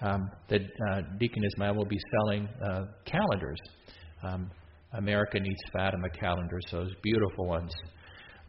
um, 0.03 0.21
the 0.49 0.57
uh, 0.91 1.01
Deacon 1.19 1.43
Ismail 1.45 1.75
will 1.75 1.87
be 1.87 1.99
selling 2.15 2.49
uh, 2.63 2.85
calendars. 3.07 3.59
Um, 4.23 4.51
America 4.95 5.41
needs 5.41 5.61
Fatima 5.73 6.11
calendars, 6.11 6.65
those 6.71 6.93
beautiful 7.03 7.47
ones. 7.47 7.73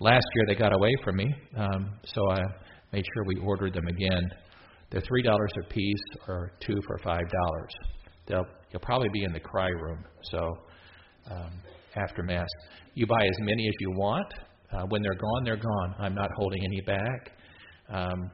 Last 0.03 0.25
year 0.36 0.45
they 0.48 0.55
got 0.55 0.74
away 0.74 0.93
from 1.03 1.15
me, 1.15 1.33
um, 1.55 1.93
so 2.03 2.22
I 2.29 2.41
made 2.91 3.05
sure 3.13 3.24
we 3.25 3.38
ordered 3.38 3.74
them 3.74 3.88
again. 3.88 4.29
They're 4.89 5.01
three 5.01 5.22
dollars 5.22 5.51
a 5.63 5.74
piece, 5.74 6.05
or 6.27 6.51
two 6.60 6.77
for 6.86 6.98
five 7.03 7.24
dollars. 7.24 7.74
They'll 8.27 8.45
you'll 8.72 8.81
probably 8.81 9.10
be 9.13 9.24
in 9.24 9.31
the 9.31 9.39
cry 9.39 9.69
room. 9.69 10.03
So 10.24 10.50
um, 11.31 11.51
after 11.95 12.24
Mass. 12.24 12.48
You 12.95 13.07
buy 13.07 13.24
as 13.24 13.38
many 13.39 13.67
as 13.67 13.74
you 13.79 13.91
want. 13.91 14.33
Uh, 14.72 14.83
when 14.89 15.01
they're 15.01 15.13
gone, 15.13 15.43
they're 15.43 15.55
gone. 15.55 15.95
I'm 16.00 16.15
not 16.15 16.29
holding 16.36 16.63
any 16.63 16.81
back. 16.81 17.31
Um, 17.89 18.31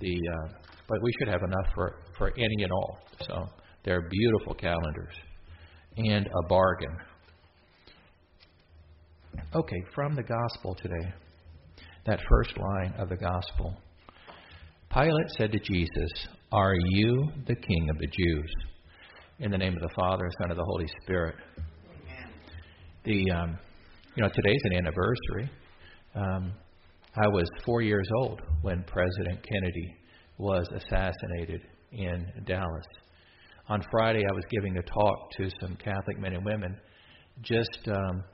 the 0.00 0.14
uh, 0.14 0.52
but 0.88 0.98
we 1.02 1.12
should 1.18 1.28
have 1.28 1.42
enough 1.42 1.74
for 1.74 2.00
for 2.18 2.32
any 2.36 2.62
and 2.62 2.72
all. 2.72 2.98
So 3.26 3.46
they're 3.84 4.08
beautiful 4.08 4.54
calendars 4.54 5.14
and 5.96 6.26
a 6.26 6.48
bargain. 6.48 6.96
Okay, 9.54 9.84
from 9.94 10.14
the 10.14 10.22
gospel 10.22 10.74
today, 10.76 11.12
that 12.06 12.18
first 12.26 12.56
line 12.56 12.94
of 12.96 13.10
the 13.10 13.16
gospel. 13.18 13.76
Pilate 14.90 15.28
said 15.36 15.52
to 15.52 15.58
Jesus, 15.58 16.26
Are 16.52 16.74
you 16.74 17.28
the 17.46 17.54
king 17.54 17.90
of 17.90 17.98
the 17.98 18.06
Jews? 18.06 18.50
In 19.40 19.50
the 19.50 19.58
name 19.58 19.74
of 19.74 19.82
the 19.82 19.90
Father, 19.94 20.26
Son, 20.40 20.50
of 20.50 20.56
the 20.56 20.64
Holy 20.64 20.86
Spirit. 21.02 21.34
Amen. 21.58 22.32
The, 23.04 23.30
um, 23.30 23.58
you 24.16 24.22
know, 24.22 24.30
today's 24.30 24.60
an 24.70 24.78
anniversary. 24.78 25.50
Um, 26.14 26.54
I 27.14 27.28
was 27.28 27.44
four 27.66 27.82
years 27.82 28.08
old 28.20 28.40
when 28.62 28.82
President 28.84 29.46
Kennedy 29.46 29.94
was 30.38 30.66
assassinated 30.74 31.60
in 31.92 32.24
Dallas. 32.46 32.86
On 33.68 33.82
Friday, 33.90 34.24
I 34.26 34.32
was 34.32 34.44
giving 34.48 34.78
a 34.78 34.82
talk 34.82 35.30
to 35.36 35.50
some 35.60 35.76
Catholic 35.76 36.18
men 36.18 36.32
and 36.32 36.42
women 36.46 36.74
just 37.42 37.86
um, 37.88 38.24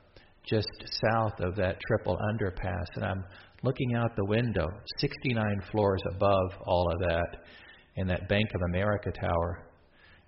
just 0.45 0.67
south 1.11 1.39
of 1.39 1.55
that 1.55 1.79
triple 1.87 2.17
underpass, 2.17 2.85
and 2.95 3.05
I'm 3.05 3.23
looking 3.63 3.95
out 3.95 4.15
the 4.15 4.25
window, 4.25 4.67
69 4.97 5.61
floors 5.71 6.01
above 6.15 6.51
all 6.65 6.91
of 6.91 6.99
that, 6.99 7.37
in 7.95 8.07
that 8.07 8.29
Bank 8.29 8.47
of 8.55 8.61
America 8.69 9.11
tower. 9.11 9.67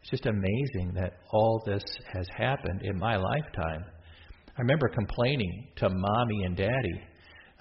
It's 0.01 0.10
just 0.10 0.25
amazing 0.25 0.94
that 0.96 1.13
all 1.32 1.62
this 1.65 1.84
has 2.13 2.27
happened 2.36 2.82
in 2.84 2.98
my 2.98 3.15
lifetime. 3.15 3.86
I 4.58 4.62
remember 4.62 4.89
complaining 4.89 5.68
to 5.77 5.89
mommy 5.89 6.44
and 6.44 6.58
daddy 6.58 7.01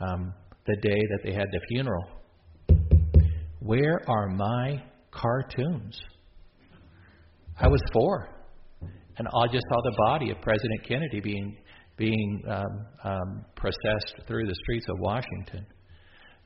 um, 0.00 0.32
the 0.66 0.76
day 0.76 0.98
that 1.10 1.20
they 1.22 1.32
had 1.32 1.46
the 1.52 1.60
funeral. 1.68 2.04
Where 3.60 4.00
are 4.08 4.28
my 4.28 4.82
cartoons? 5.10 6.00
I 7.60 7.68
was 7.68 7.80
four, 7.92 8.28
and 9.18 9.28
I 9.28 9.46
just 9.52 9.64
saw 9.68 9.80
the 9.82 9.96
body 9.98 10.30
of 10.30 10.40
President 10.40 10.82
Kennedy 10.88 11.20
being 11.20 11.56
being 12.00 12.42
um, 12.48 12.86
um, 13.04 13.44
processed 13.54 14.26
through 14.26 14.46
the 14.46 14.54
streets 14.62 14.86
of 14.88 14.98
Washington. 15.00 15.66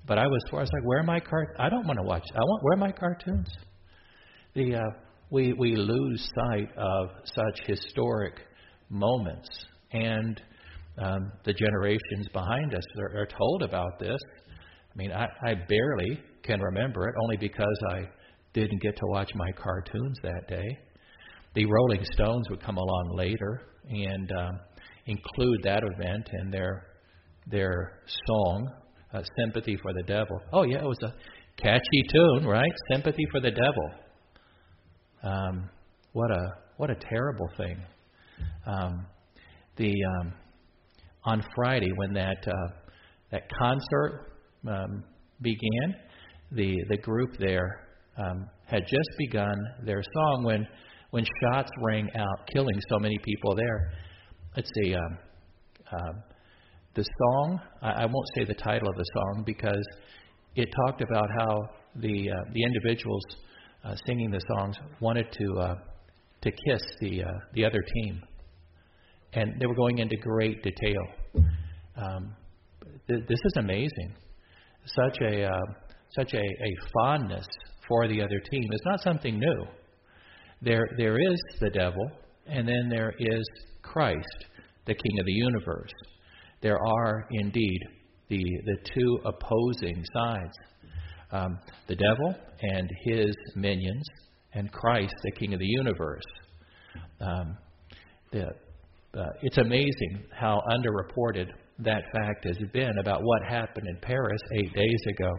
But 0.06 0.18
I 0.18 0.26
was. 0.26 0.42
I 0.52 0.56
was 0.56 0.70
like, 0.73 0.84
where 0.84 0.99
are 0.99 1.04
my 1.04 1.20
cart? 1.20 1.56
I 1.58 1.70
don't 1.70 1.87
want 1.87 1.99
to 1.99 2.02
watch. 2.02 2.25
I 2.34 2.40
want. 2.40 2.62
Where 2.64 2.73
are 2.75 2.88
my 2.88 2.92
cartoons? 2.92 3.49
The 4.54 4.75
uh, 4.75 4.80
we 5.30 5.52
we 5.52 5.76
lose 5.76 6.28
sight 6.34 6.68
of 6.76 7.08
such 7.25 7.66
historic 7.66 8.34
moments, 8.90 9.49
and 9.92 10.42
um, 10.99 11.32
the 11.44 11.54
generations 11.54 12.28
behind 12.32 12.75
us 12.75 12.84
are, 12.99 13.23
are 13.23 13.26
told 13.26 13.62
about 13.62 13.99
this. 14.00 14.20
I 14.92 14.96
mean, 14.96 15.12
I, 15.12 15.26
I 15.46 15.54
barely 15.54 16.20
can 16.42 16.61
remember 16.61 17.08
it, 17.08 17.14
only 17.23 17.37
because 17.37 17.78
I 17.90 18.02
didn't 18.52 18.82
get 18.82 18.96
to 18.96 19.06
watch 19.06 19.30
my 19.34 19.50
cartoons 19.52 20.18
that 20.23 20.49
day. 20.49 20.78
The 21.54 21.66
Rolling 21.66 22.04
Stones 22.12 22.50
would 22.50 22.62
come 22.62 22.76
along 22.76 23.12
later 23.16 23.62
and 23.88 24.32
um, 24.32 24.61
include 25.06 25.62
that 25.64 25.82
event 25.94 26.28
in 26.40 26.50
their 26.50 26.87
their 27.46 28.00
song, 28.26 28.70
uh, 29.12 29.23
"Sympathy 29.38 29.76
for 29.82 29.92
the 29.92 30.02
Devil." 30.02 30.40
Oh 30.52 30.62
yeah, 30.62 30.78
it 30.78 30.84
was 30.84 31.02
a 31.02 31.14
catchy 31.61 32.02
tune, 32.11 32.46
right? 32.46 32.73
"Sympathy 32.92 33.25
for 33.30 33.40
the 33.40 33.50
Devil." 33.50 33.90
Um, 35.23 35.70
what 36.12 36.30
a 36.30 36.42
what 36.76 36.90
a 36.90 36.96
terrible 36.96 37.49
thing. 37.56 37.76
Um, 38.66 39.06
the 39.76 39.92
um, 40.20 40.32
on 41.25 41.44
Friday 41.54 41.90
when 41.96 42.12
that 42.14 42.46
uh, 42.46 42.75
that 43.30 43.42
concert 43.58 44.32
um, 44.68 45.04
began, 45.40 45.94
the 46.52 46.76
the 46.88 46.99
group 46.99 47.37
there 47.38 47.88
um, 48.16 48.49
had 48.66 48.82
just 48.82 49.08
begun 49.18 49.56
their 49.84 50.02
song 50.14 50.44
when 50.44 50.66
when 51.11 51.25
shots 51.42 51.70
rang 51.82 52.08
out, 52.16 52.49
killing 52.52 52.78
so 52.88 52.99
many 52.99 53.18
people 53.25 53.54
there. 53.54 53.92
Let's 54.56 54.70
see. 54.82 54.94
Um, 54.94 55.18
um, 55.92 56.23
the 56.94 57.02
song, 57.02 57.61
I, 57.82 57.90
I 57.90 58.06
won't 58.06 58.28
say 58.37 58.44
the 58.44 58.54
title 58.54 58.88
of 58.88 58.94
the 58.96 59.04
song 59.14 59.42
because 59.44 59.84
it 60.54 60.68
talked 60.87 61.02
about 61.02 61.28
how 61.38 61.68
the 61.96 62.30
uh, 62.30 62.34
the 62.52 62.62
individuals 62.62 63.23
uh, 63.84 63.94
singing 64.06 64.30
the 64.30 64.40
songs 64.56 64.76
wanted 65.00 65.26
to 65.32 65.61
uh, 65.61 65.75
to 66.42 66.50
kiss 66.50 66.82
the 67.00 67.25
uh, 67.25 67.26
the 67.54 67.64
other 67.64 67.82
team, 67.94 68.23
and 69.32 69.61
they 69.61 69.66
were 69.66 69.75
going 69.75 69.99
into 69.99 70.16
great 70.16 70.62
detail. 70.62 71.02
Um, 71.96 72.37
th- 73.08 73.26
this 73.28 73.40
is 73.44 73.52
amazing. 73.58 74.14
Such 74.87 75.18
a 75.20 75.44
uh, 75.46 75.61
such 76.16 76.32
a, 76.34 76.38
a 76.38 76.70
fondness 76.92 77.46
for 77.88 78.06
the 78.06 78.23
other 78.23 78.40
team 78.50 78.64
is 78.73 78.82
not 78.84 79.00
something 79.00 79.38
new. 79.38 79.66
There 80.62 80.87
there 80.96 81.18
is 81.18 81.40
the 81.61 81.70
devil, 81.70 82.08
and 82.46 82.66
then 82.66 82.88
there 82.90 83.12
is 83.18 83.44
Christ, 83.82 84.44
the 84.86 84.94
King 84.94 85.20
of 85.20 85.26
the 85.26 85.32
universe. 85.32 85.92
There 86.62 86.78
are 86.78 87.26
indeed 87.30 87.80
the 88.28 88.42
the 88.66 88.76
two 88.94 89.18
opposing 89.24 90.02
sides. 90.14 90.56
Um, 91.32 91.58
the 91.88 91.96
devil 91.96 92.34
and 92.62 92.88
his 93.04 93.34
minions, 93.56 94.04
and 94.52 94.70
Christ, 94.70 95.14
the 95.24 95.32
King 95.32 95.52
of 95.52 95.58
the 95.58 95.66
universe. 95.66 96.22
Um, 97.20 97.56
the, 98.30 98.46
uh, 98.46 99.26
it's 99.42 99.58
amazing 99.58 100.24
how 100.32 100.62
underreported 100.70 101.48
that 101.80 102.02
fact 102.12 102.44
has 102.44 102.56
been 102.72 102.92
about 103.00 103.20
what 103.22 103.42
happened 103.48 103.86
in 103.88 103.96
Paris 104.00 104.40
eight 104.58 104.72
days 104.74 105.00
ago. 105.08 105.30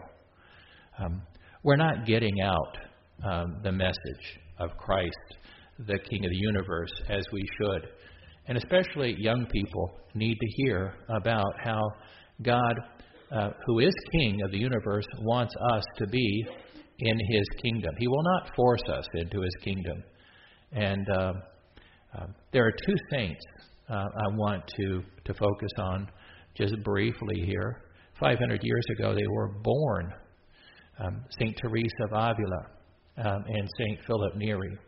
Um, 0.98 1.22
we're 1.62 1.76
not 1.76 2.06
getting 2.06 2.40
out 2.40 2.78
um, 3.24 3.60
the 3.62 3.72
message 3.72 4.38
of 4.58 4.70
Christ, 4.76 5.10
the 5.78 5.98
King 6.10 6.24
of 6.24 6.30
the 6.30 6.36
universe, 6.36 6.92
as 7.08 7.24
we 7.32 7.44
should. 7.58 7.88
And 8.48 8.56
especially 8.56 9.16
young 9.18 9.46
people 9.46 9.90
need 10.14 10.36
to 10.36 10.46
hear 10.62 10.94
about 11.08 11.52
how 11.62 11.82
God, 12.42 12.74
uh, 13.32 13.50
who 13.66 13.80
is 13.80 13.92
King 14.12 14.40
of 14.44 14.50
the 14.50 14.58
universe, 14.58 15.06
wants 15.22 15.54
us 15.72 15.84
to 15.98 16.06
be 16.06 16.46
in 17.00 17.18
His 17.30 17.48
kingdom. 17.62 17.92
He 17.98 18.08
will 18.08 18.22
not 18.22 18.54
force 18.54 18.82
us 18.88 19.06
into 19.14 19.40
His 19.40 19.54
kingdom. 19.62 20.02
And 20.72 21.06
uh, 21.10 21.32
uh, 22.18 22.26
there 22.52 22.66
are 22.66 22.72
two 22.86 22.96
saints 23.10 23.44
uh, 23.88 23.94
I 23.94 24.28
want 24.36 24.62
to, 24.76 25.02
to 25.24 25.34
focus 25.34 25.70
on 25.78 26.08
just 26.56 26.74
briefly 26.84 27.42
here. 27.44 27.82
500 28.20 28.60
years 28.62 28.84
ago, 28.98 29.14
they 29.14 29.26
were 29.28 29.48
born 29.62 30.12
um, 30.98 31.22
St. 31.38 31.54
Teresa 31.60 32.04
of 32.04 32.12
Avila 32.12 32.66
um, 33.18 33.44
and 33.46 33.68
St. 33.78 33.98
Philip 34.06 34.36
Neri. 34.36 34.78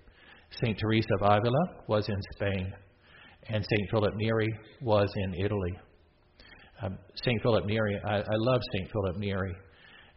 St. 0.51 0.79
Teresa 0.79 1.09
of 1.21 1.23
Avila 1.23 1.83
was 1.87 2.09
in 2.09 2.21
Spain, 2.35 2.73
and 3.49 3.65
St. 3.65 3.91
Philip 3.91 4.15
Neri 4.17 4.49
was 4.81 5.09
in 5.17 5.35
Italy. 5.35 5.79
Um, 6.83 6.99
St. 7.25 7.43
Philip 7.43 7.67
Neri, 7.67 7.99
I, 8.05 8.17
I 8.19 8.37
love 8.37 8.61
St. 8.73 8.91
Philip 8.91 9.17
Neri. 9.19 9.55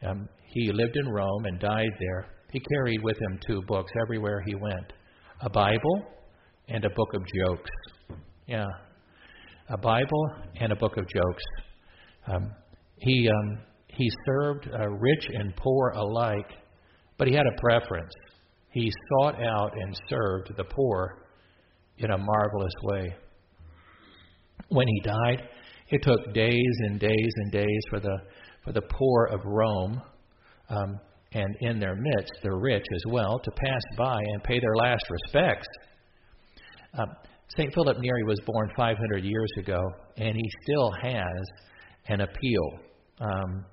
Um, 0.08 0.30
he 0.46 0.72
lived 0.72 0.96
in 0.96 1.08
Rome 1.08 1.46
and 1.46 1.60
died 1.60 1.92
there. 2.00 2.28
He 2.52 2.60
carried 2.60 3.02
with 3.04 3.18
him 3.18 3.40
two 3.46 3.62
books 3.68 3.92
everywhere 4.02 4.42
he 4.46 4.56
went 4.56 4.94
a 5.44 5.50
Bible 5.50 6.04
and 6.68 6.86
a 6.86 6.90
book 6.90 7.14
of 7.16 7.22
jokes. 7.36 7.70
Yeah, 8.48 8.68
a 9.70 9.78
Bible 9.78 10.36
and 10.60 10.72
a 10.72 10.76
book 10.76 10.98
of 10.98 11.08
jokes. 11.08 11.44
Um, 12.28 12.52
he 12.98 13.28
um, 13.30 13.60
he 13.88 14.10
served 14.26 14.68
uh, 14.68 14.88
rich 14.88 15.28
and 15.34 15.56
poor 15.56 15.90
alike, 15.96 16.52
but 17.18 17.28
he 17.28 17.34
had 17.34 17.46
a 17.48 17.60
preference. 17.60 18.14
He 18.72 18.92
sought 19.10 19.36
out 19.42 19.74
and 19.76 19.96
served 20.10 20.56
the 20.56 20.64
poor 20.64 21.26
in 21.98 22.12
a 22.12 22.18
marvelous 22.18 22.74
way. 22.84 23.16
When 24.70 24.88
he 24.88 25.02
died, 25.02 25.44
it 25.90 26.02
took 26.04 26.34
days 26.34 26.76
and 26.88 27.00
days 27.00 27.34
and 27.36 27.52
days 27.52 27.82
for 27.90 28.00
the 28.00 28.18
for 28.64 28.72
the 28.72 28.82
poor 28.82 29.26
of 29.26 29.42
Rome, 29.44 30.02
um, 30.70 31.00
and 31.34 31.56
in 31.62 31.80
their 31.80 31.96
midst 31.96 32.32
the 32.44 32.52
rich 32.52 32.86
as 32.96 33.04
well, 33.12 33.40
to 33.40 33.52
pass 33.52 33.82
by 33.98 34.20
and 34.20 34.44
pay 34.44 34.60
their 34.60 34.76
last 34.76 35.04
respects. 35.10 35.68
Um, 36.94 37.08
St. 37.58 37.74
Philip 37.74 37.98
Neri 38.00 38.24
was 38.24 38.40
born 38.46 38.70
500 38.78 39.24
years 39.24 39.52
ago, 39.58 39.80
and 40.18 40.36
he 40.36 40.50
still 40.64 40.92
has 41.02 41.44
an 42.08 42.22
appeal 42.22 42.80
um, 43.20 43.66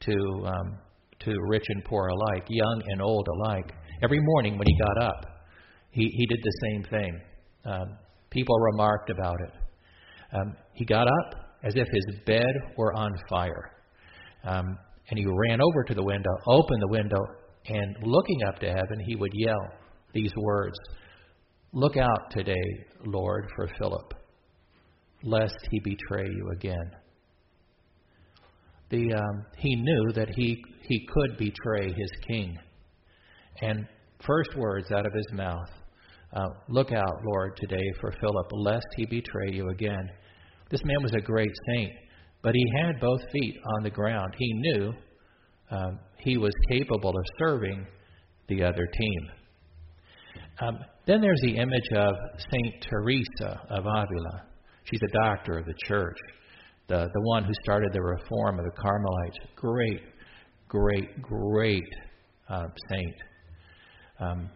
to 0.00 0.14
um, 0.46 0.78
to 1.20 1.36
rich 1.48 1.64
and 1.68 1.84
poor 1.84 2.08
alike, 2.08 2.46
young 2.48 2.82
and 2.88 3.02
old 3.02 3.28
alike. 3.28 3.72
Every 4.02 4.20
morning 4.20 4.56
when 4.56 4.66
he 4.66 4.76
got 4.78 5.04
up, 5.04 5.24
he, 5.90 6.04
he 6.04 6.26
did 6.26 6.38
the 6.42 6.52
same 6.70 6.84
thing. 6.84 7.20
Um, 7.64 7.98
people 8.30 8.56
remarked 8.58 9.10
about 9.10 9.36
it. 9.40 9.52
Um, 10.32 10.56
he 10.74 10.84
got 10.84 11.06
up 11.06 11.34
as 11.64 11.74
if 11.76 11.86
his 11.92 12.20
bed 12.24 12.54
were 12.76 12.94
on 12.94 13.12
fire. 13.28 13.72
Um, 14.44 14.64
and 15.10 15.18
he 15.18 15.26
ran 15.26 15.60
over 15.60 15.84
to 15.84 15.94
the 15.94 16.04
window, 16.04 16.30
opened 16.46 16.80
the 16.82 16.88
window, 16.88 17.20
and 17.66 17.96
looking 18.02 18.42
up 18.48 18.58
to 18.60 18.68
heaven, 18.68 19.00
he 19.06 19.16
would 19.16 19.32
yell 19.34 19.60
these 20.14 20.32
words 20.36 20.78
Look 21.72 21.96
out 21.96 22.30
today, 22.32 22.54
Lord, 23.04 23.48
for 23.54 23.68
Philip. 23.78 24.14
lest 25.22 25.58
he 25.70 25.78
betray 25.80 26.26
you 26.26 26.50
again. 26.52 26.90
The, 28.90 29.14
um, 29.14 29.46
he 29.58 29.76
knew 29.76 30.12
that 30.14 30.30
he, 30.34 30.62
he 30.82 31.06
could 31.12 31.38
betray 31.38 31.86
his 31.86 32.10
king. 32.26 32.58
And 33.60 33.86
first 34.26 34.56
words 34.56 34.90
out 34.92 35.06
of 35.06 35.12
his 35.12 35.32
mouth 35.32 35.68
uh, 36.32 36.46
Look 36.68 36.92
out, 36.92 37.24
Lord, 37.24 37.56
today 37.56 37.84
for 38.00 38.12
Philip, 38.20 38.46
lest 38.52 38.86
he 38.96 39.06
betray 39.06 39.52
you 39.52 39.68
again. 39.70 40.08
This 40.70 40.80
man 40.84 41.02
was 41.02 41.12
a 41.14 41.20
great 41.20 41.50
saint, 41.74 41.92
but 42.42 42.54
he 42.54 42.64
had 42.82 43.00
both 43.00 43.20
feet 43.32 43.56
on 43.76 43.82
the 43.82 43.90
ground. 43.90 44.32
He 44.38 44.52
knew 44.52 44.92
um, 45.70 45.98
he 46.18 46.36
was 46.36 46.52
capable 46.70 47.10
of 47.10 47.24
serving 47.38 47.86
the 48.48 48.62
other 48.62 48.86
team. 48.86 49.20
Um, 50.60 50.78
then 51.06 51.20
there's 51.20 51.40
the 51.42 51.56
image 51.56 51.88
of 51.96 52.14
Saint 52.52 52.86
Teresa 52.88 53.60
of 53.70 53.84
Avila. 53.86 54.44
She's 54.84 55.00
a 55.02 55.18
doctor 55.24 55.58
of 55.58 55.66
the 55.66 55.74
church, 55.86 56.18
the, 56.88 57.08
the 57.12 57.20
one 57.22 57.44
who 57.44 57.52
started 57.64 57.90
the 57.92 58.02
reform 58.02 58.58
of 58.58 58.64
the 58.64 58.82
Carmelites. 58.82 59.38
Great, 59.56 60.02
great, 60.68 61.22
great 61.22 61.82
uh, 62.48 62.66
saint. 62.90 63.14
Um, 64.20 64.50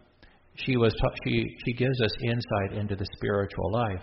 she 0.56 0.76
was 0.76 0.94
ta- 1.00 1.14
she 1.24 1.44
she 1.64 1.72
gives 1.72 2.00
us 2.00 2.10
insight 2.22 2.78
into 2.78 2.94
the 2.96 3.06
spiritual 3.16 3.72
life. 3.72 4.02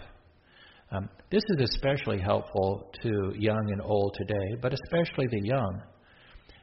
Um, 0.92 1.08
this 1.30 1.44
is 1.58 1.70
especially 1.70 2.20
helpful 2.20 2.92
to 3.04 3.34
young 3.38 3.70
and 3.72 3.82
old 3.82 4.14
today, 4.18 4.60
but 4.62 4.74
especially 4.74 5.28
the 5.32 5.42
young. 5.44 5.82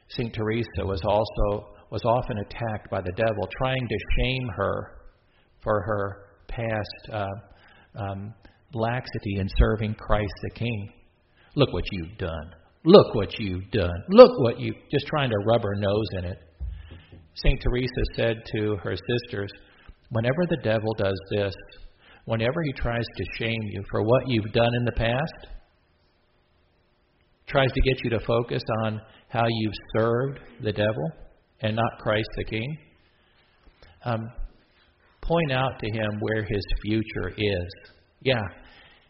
Saint 0.09 0.33
Teresa 0.33 0.85
was 0.85 1.01
also 1.03 1.69
was 1.91 2.03
often 2.05 2.37
attacked 2.37 2.91
by 2.91 3.01
the 3.01 3.11
devil, 3.15 3.47
trying 3.57 3.87
to 3.87 3.97
shame 4.17 4.47
her 4.55 4.91
for 5.63 5.81
her 5.81 6.17
past 6.47 7.11
uh, 7.11 7.27
um, 7.99 8.33
laxity 8.73 9.37
in 9.37 9.47
serving 9.57 9.95
Christ 9.95 10.33
the 10.43 10.51
King. 10.51 10.93
Look 11.55 11.73
what 11.73 11.83
you've 11.91 12.17
done. 12.17 12.53
Look 12.85 13.15
what 13.15 13.39
you've 13.39 13.69
done. 13.71 14.03
Look 14.09 14.39
what 14.39 14.59
you 14.59 14.73
just 14.91 15.07
trying 15.07 15.29
to 15.31 15.37
rub 15.47 15.63
her 15.63 15.75
nose 15.75 16.07
in 16.19 16.25
it. 16.25 16.37
St. 17.43 17.61
Teresa 17.61 18.03
said 18.15 18.37
to 18.53 18.75
her 18.83 18.95
sisters, 18.95 19.51
Whenever 20.09 20.45
the 20.49 20.57
devil 20.63 20.93
does 20.97 21.19
this, 21.31 21.53
whenever 22.25 22.61
he 22.63 22.73
tries 22.73 23.05
to 23.15 23.23
shame 23.37 23.61
you 23.71 23.83
for 23.89 24.01
what 24.03 24.27
you've 24.27 24.51
done 24.51 24.73
in 24.75 24.85
the 24.85 24.91
past, 24.91 25.47
tries 27.47 27.71
to 27.71 27.81
get 27.81 28.03
you 28.03 28.09
to 28.11 28.19
focus 28.25 28.63
on 28.83 29.01
how 29.29 29.45
you've 29.47 29.73
served 29.97 30.39
the 30.63 30.71
devil 30.71 31.11
and 31.61 31.75
not 31.75 31.99
Christ 31.99 32.29
the 32.35 32.43
King, 32.43 32.77
um, 34.05 34.31
point 35.21 35.51
out 35.51 35.79
to 35.79 35.91
him 35.91 36.19
where 36.19 36.43
his 36.43 36.63
future 36.83 37.29
is. 37.37 37.91
Yeah, 38.21 38.41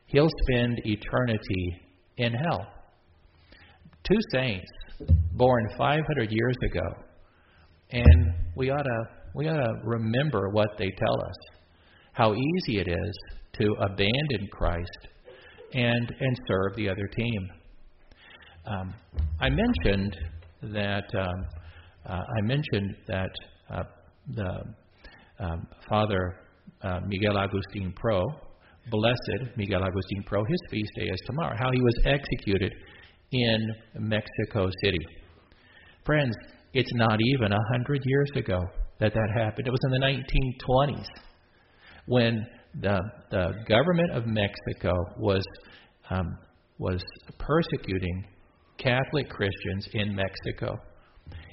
he'll 0.08 0.30
spend 0.44 0.82
eternity 0.86 1.82
in 2.18 2.34
hell. 2.34 2.68
Two 4.04 4.20
saints 4.34 4.70
born 5.34 5.68
500 5.78 6.32
years 6.32 6.56
ago, 6.70 7.09
and 7.91 8.34
we 8.55 8.69
ought 8.69 8.84
to 8.84 9.03
we 9.36 9.48
ought 9.48 9.58
to 9.58 9.74
remember 9.84 10.50
what 10.50 10.69
they 10.77 10.89
tell 10.89 11.25
us, 11.25 11.36
how 12.13 12.34
easy 12.34 12.79
it 12.79 12.88
is 12.88 13.19
to 13.53 13.75
abandon 13.81 14.48
Christ 14.51 15.08
and 15.74 16.15
and 16.19 16.39
serve 16.48 16.75
the 16.75 16.89
other 16.89 17.08
team. 17.08 17.50
Um, 18.65 18.93
I 19.41 19.50
mentioned 19.50 20.17
that 20.74 21.05
um, 21.17 21.46
uh, 22.05 22.22
I 22.38 22.41
mentioned 22.41 22.96
that 23.08 23.31
uh, 23.72 23.84
the 24.36 24.63
um, 25.39 25.67
Father 25.88 26.36
uh, 26.81 27.00
Miguel 27.08 27.38
Agustin 27.38 27.93
Pro, 27.96 28.24
blessed 28.89 29.58
Miguel 29.58 29.84
Agustin 29.84 30.24
Pro, 30.25 30.43
his 30.43 30.60
feast 30.69 30.91
day 30.96 31.05
is 31.05 31.19
tomorrow. 31.25 31.56
How 31.58 31.71
he 31.71 31.82
was 31.82 31.93
executed 32.06 32.73
in 33.32 33.67
Mexico 33.95 34.69
City. 34.84 35.06
Friends, 36.06 36.36
it's 36.73 36.91
not 36.93 37.19
even 37.21 37.51
a 37.51 37.63
hundred 37.71 38.01
years 38.05 38.32
ago 38.36 38.60
that 38.99 39.13
that 39.13 39.29
happened. 39.36 39.67
It 39.67 39.71
was 39.71 39.79
in 39.86 39.91
the 39.91 40.05
1920s 40.05 41.08
when 42.05 42.45
the 42.82 42.99
the 43.32 43.53
government 43.67 44.12
of 44.12 44.25
Mexico 44.25 44.93
was 45.17 45.43
um, 46.10 46.38
was 46.77 47.03
persecuting 47.38 48.25
Catholic 48.77 49.29
Christians 49.29 49.88
in 49.93 50.15
Mexico. 50.15 50.79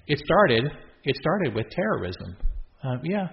It 0.07 0.19
started 0.19 0.65
it 1.05 1.17
started 1.17 1.55
with 1.55 1.67
terrorism. 1.71 2.37
Um, 2.83 3.01
yeah, 3.05 3.29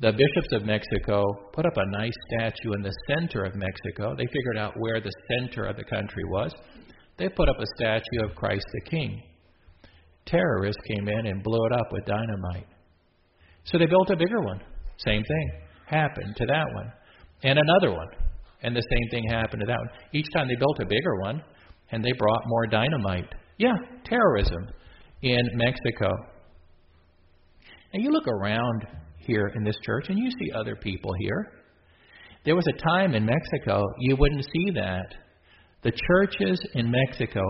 the 0.00 0.12
bishops 0.12 0.52
of 0.52 0.64
Mexico 0.64 1.24
put 1.52 1.66
up 1.66 1.76
a 1.76 1.90
nice 1.98 2.12
statue 2.32 2.72
in 2.74 2.82
the 2.82 2.92
center 3.08 3.44
of 3.44 3.54
Mexico. 3.54 4.14
They 4.16 4.26
figured 4.26 4.58
out 4.58 4.74
where 4.76 5.00
the 5.00 5.12
center 5.28 5.64
of 5.64 5.76
the 5.76 5.84
country 5.84 6.24
was. 6.26 6.52
They 7.18 7.28
put 7.28 7.48
up 7.48 7.56
a 7.58 7.66
statue 7.76 8.24
of 8.24 8.36
Christ 8.36 8.64
the 8.72 8.90
King. 8.90 9.22
Terrorists 10.28 10.80
came 10.86 11.08
in 11.08 11.26
and 11.26 11.42
blew 11.42 11.64
it 11.66 11.72
up 11.72 11.88
with 11.90 12.04
dynamite. 12.04 12.68
So 13.64 13.78
they 13.78 13.86
built 13.86 14.10
a 14.10 14.16
bigger 14.16 14.40
one. 14.40 14.60
Same 14.98 15.22
thing 15.22 15.50
happened 15.86 16.36
to 16.36 16.46
that 16.46 16.66
one. 16.74 16.92
And 17.42 17.58
another 17.58 17.96
one. 17.96 18.08
And 18.62 18.74
the 18.74 18.82
same 18.90 19.08
thing 19.10 19.24
happened 19.30 19.60
to 19.60 19.66
that 19.66 19.78
one. 19.78 19.88
Each 20.12 20.26
time 20.34 20.48
they 20.48 20.56
built 20.56 20.78
a 20.80 20.86
bigger 20.86 21.16
one, 21.20 21.42
and 21.90 22.04
they 22.04 22.12
brought 22.18 22.42
more 22.46 22.66
dynamite. 22.66 23.28
Yeah, 23.58 23.74
terrorism 24.04 24.68
in 25.22 25.42
Mexico. 25.54 26.10
Now 27.92 28.00
you 28.00 28.10
look 28.10 28.28
around 28.28 28.86
here 29.18 29.50
in 29.54 29.64
this 29.64 29.76
church 29.84 30.06
and 30.08 30.18
you 30.18 30.30
see 30.30 30.52
other 30.52 30.76
people 30.76 31.12
here. 31.20 31.52
There 32.44 32.56
was 32.56 32.66
a 32.68 32.82
time 32.82 33.14
in 33.14 33.24
Mexico 33.26 33.82
you 34.00 34.16
wouldn't 34.16 34.44
see 34.44 34.70
that. 34.74 35.14
The 35.82 35.92
churches 35.92 36.60
in 36.74 36.90
Mexico, 36.90 37.40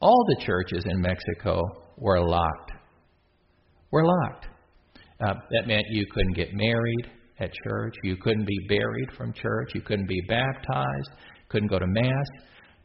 all 0.00 0.24
the 0.28 0.44
churches 0.44 0.84
in 0.86 1.00
Mexico 1.00 1.62
were 1.98 2.20
locked. 2.20 2.72
Were 3.90 4.04
locked. 4.04 4.46
Uh, 5.24 5.34
that 5.50 5.66
meant 5.66 5.84
you 5.90 6.04
couldn't 6.12 6.34
get 6.34 6.48
married 6.52 7.06
at 7.40 7.50
church, 7.64 7.94
you 8.02 8.16
couldn't 8.16 8.46
be 8.46 8.58
buried 8.68 9.08
from 9.16 9.32
church, 9.32 9.70
you 9.74 9.80
couldn't 9.80 10.08
be 10.08 10.20
baptized, 10.28 11.10
couldn't 11.48 11.68
go 11.68 11.78
to 11.78 11.86
mass. 11.86 12.26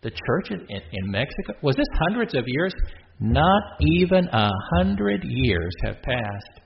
The 0.02 0.12
church 0.12 0.52
in, 0.52 0.62
in 0.70 1.12
Mexico 1.12 1.54
was 1.62 1.76
this 1.76 1.88
hundreds 2.08 2.34
of 2.36 2.44
years? 2.48 2.74
Not 3.20 3.62
even 3.82 4.28
a 4.28 4.50
hundred 4.78 5.24
years 5.24 5.74
have 5.84 6.02
passed 6.02 6.62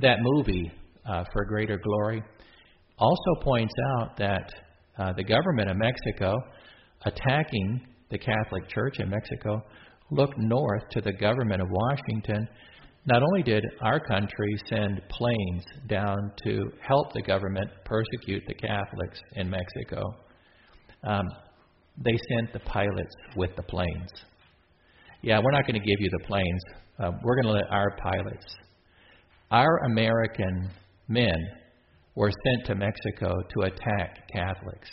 that 0.00 0.18
movie, 0.20 0.72
uh, 1.08 1.24
For 1.32 1.44
Greater 1.44 1.78
Glory, 1.82 2.22
also 2.98 3.34
points 3.42 3.74
out 3.98 4.16
that 4.16 4.52
uh, 4.98 5.12
the 5.16 5.24
government 5.24 5.70
of 5.70 5.76
Mexico 5.76 6.34
attacking 7.04 7.80
the 8.10 8.18
Catholic 8.18 8.68
Church 8.68 9.00
in 9.00 9.10
Mexico 9.10 9.62
looked 10.10 10.38
north 10.38 10.82
to 10.90 11.00
the 11.00 11.12
government 11.12 11.62
of 11.62 11.68
Washington. 11.70 12.48
Not 13.06 13.22
only 13.22 13.42
did 13.42 13.64
our 13.82 14.00
country 14.00 14.56
send 14.68 15.02
planes 15.10 15.64
down 15.88 16.32
to 16.44 16.70
help 16.86 17.12
the 17.12 17.22
government 17.22 17.70
persecute 17.84 18.42
the 18.46 18.54
Catholics 18.54 19.20
in 19.36 19.50
Mexico, 19.50 20.02
um, 21.04 21.26
they 22.02 22.16
sent 22.28 22.52
the 22.52 22.60
pilots 22.60 23.14
with 23.36 23.50
the 23.56 23.62
planes. 23.62 24.10
Yeah, 25.22 25.38
we're 25.42 25.52
not 25.52 25.66
going 25.66 25.80
to 25.80 25.86
give 25.86 26.00
you 26.00 26.10
the 26.10 26.24
planes. 26.26 26.62
Uh, 26.98 27.10
we're 27.22 27.40
going 27.42 27.54
to 27.54 27.60
let 27.60 27.70
our 27.70 27.96
pilots 27.96 28.46
our 29.54 29.78
American 29.86 30.70
men 31.08 31.36
were 32.16 32.30
sent 32.30 32.66
to 32.66 32.74
Mexico 32.74 33.32
to 33.54 33.60
attack 33.62 34.28
Catholics. 34.32 34.90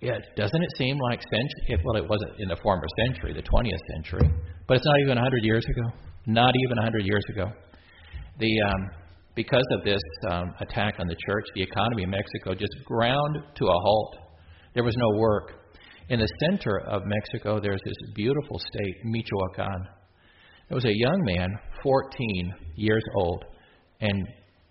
Yeah, 0.00 0.16
doesn't 0.34 0.62
it 0.62 0.70
seem 0.78 0.96
like 0.98 1.20
century? 1.22 1.84
Well, 1.84 1.96
it 1.96 2.08
wasn't 2.08 2.40
in 2.40 2.48
the 2.48 2.56
former 2.62 2.86
century, 3.04 3.34
the 3.34 3.42
20th 3.42 3.84
century, 3.94 4.30
but 4.66 4.78
it's 4.78 4.86
not 4.86 4.98
even 5.00 5.16
100 5.16 5.44
years 5.44 5.64
ago. 5.68 5.88
Not 6.26 6.54
even 6.64 6.76
100 6.76 7.04
years 7.04 7.24
ago. 7.30 7.50
The 8.38 8.62
um, 8.62 8.90
because 9.34 9.64
of 9.78 9.84
this 9.84 10.00
um, 10.30 10.54
attack 10.60 10.94
on 10.98 11.06
the 11.06 11.16
church, 11.26 11.44
the 11.54 11.62
economy 11.62 12.04
of 12.04 12.10
Mexico 12.10 12.54
just 12.54 12.72
ground 12.86 13.38
to 13.56 13.64
a 13.66 13.72
halt. 13.72 14.16
There 14.74 14.84
was 14.84 14.96
no 14.96 15.18
work. 15.18 15.52
In 16.08 16.18
the 16.18 16.28
center 16.40 16.80
of 16.88 17.02
Mexico, 17.04 17.60
there's 17.60 17.80
this 17.84 18.12
beautiful 18.14 18.58
state, 18.58 18.96
Michoacan. 19.04 19.86
There 20.68 20.76
was 20.76 20.84
a 20.84 20.94
young 20.94 21.20
man, 21.24 21.48
14 21.82 22.54
years 22.76 23.04
old, 23.16 23.44
and 24.00 24.26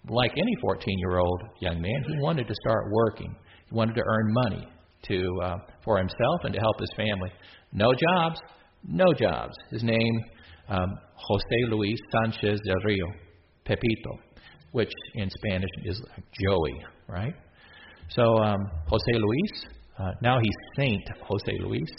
like 0.08 0.32
any 0.32 0.56
14 0.62 0.98
year 0.98 1.18
old 1.20 1.42
young 1.62 1.80
man, 1.80 2.04
he 2.08 2.16
wanted 2.20 2.48
to 2.48 2.56
start 2.66 2.86
working. 2.92 3.36
He 3.70 3.76
wanted 3.76 3.94
to 3.96 4.02
earn 4.02 4.34
money 4.34 4.68
to 5.08 5.40
uh, 5.44 5.56
for 5.84 5.98
himself 5.98 6.40
and 6.44 6.54
to 6.54 6.60
help 6.60 6.76
his 6.80 6.92
family. 6.96 7.32
No 7.72 7.94
jobs, 7.94 8.40
no 8.88 9.14
jobs. 9.14 9.54
His 9.72 9.84
name, 9.84 10.24
um, 10.70 10.98
Jose 11.16 11.72
Luis 11.72 11.98
Sanchez 12.12 12.60
del 12.66 12.76
Rio, 12.84 13.06
Pepito, 13.66 14.20
which 14.72 14.92
in 15.16 15.30
Spanish 15.30 15.70
is 15.86 16.02
Joey, 16.42 16.84
right? 17.08 17.34
So 18.10 18.24
um, 18.38 18.58
Jose 18.88 19.14
Luis, 19.14 19.66
uh, 20.00 20.12
now 20.22 20.40
he's 20.40 20.56
Saint 20.78 21.04
Jose 21.28 21.58
Luis. 21.64 21.90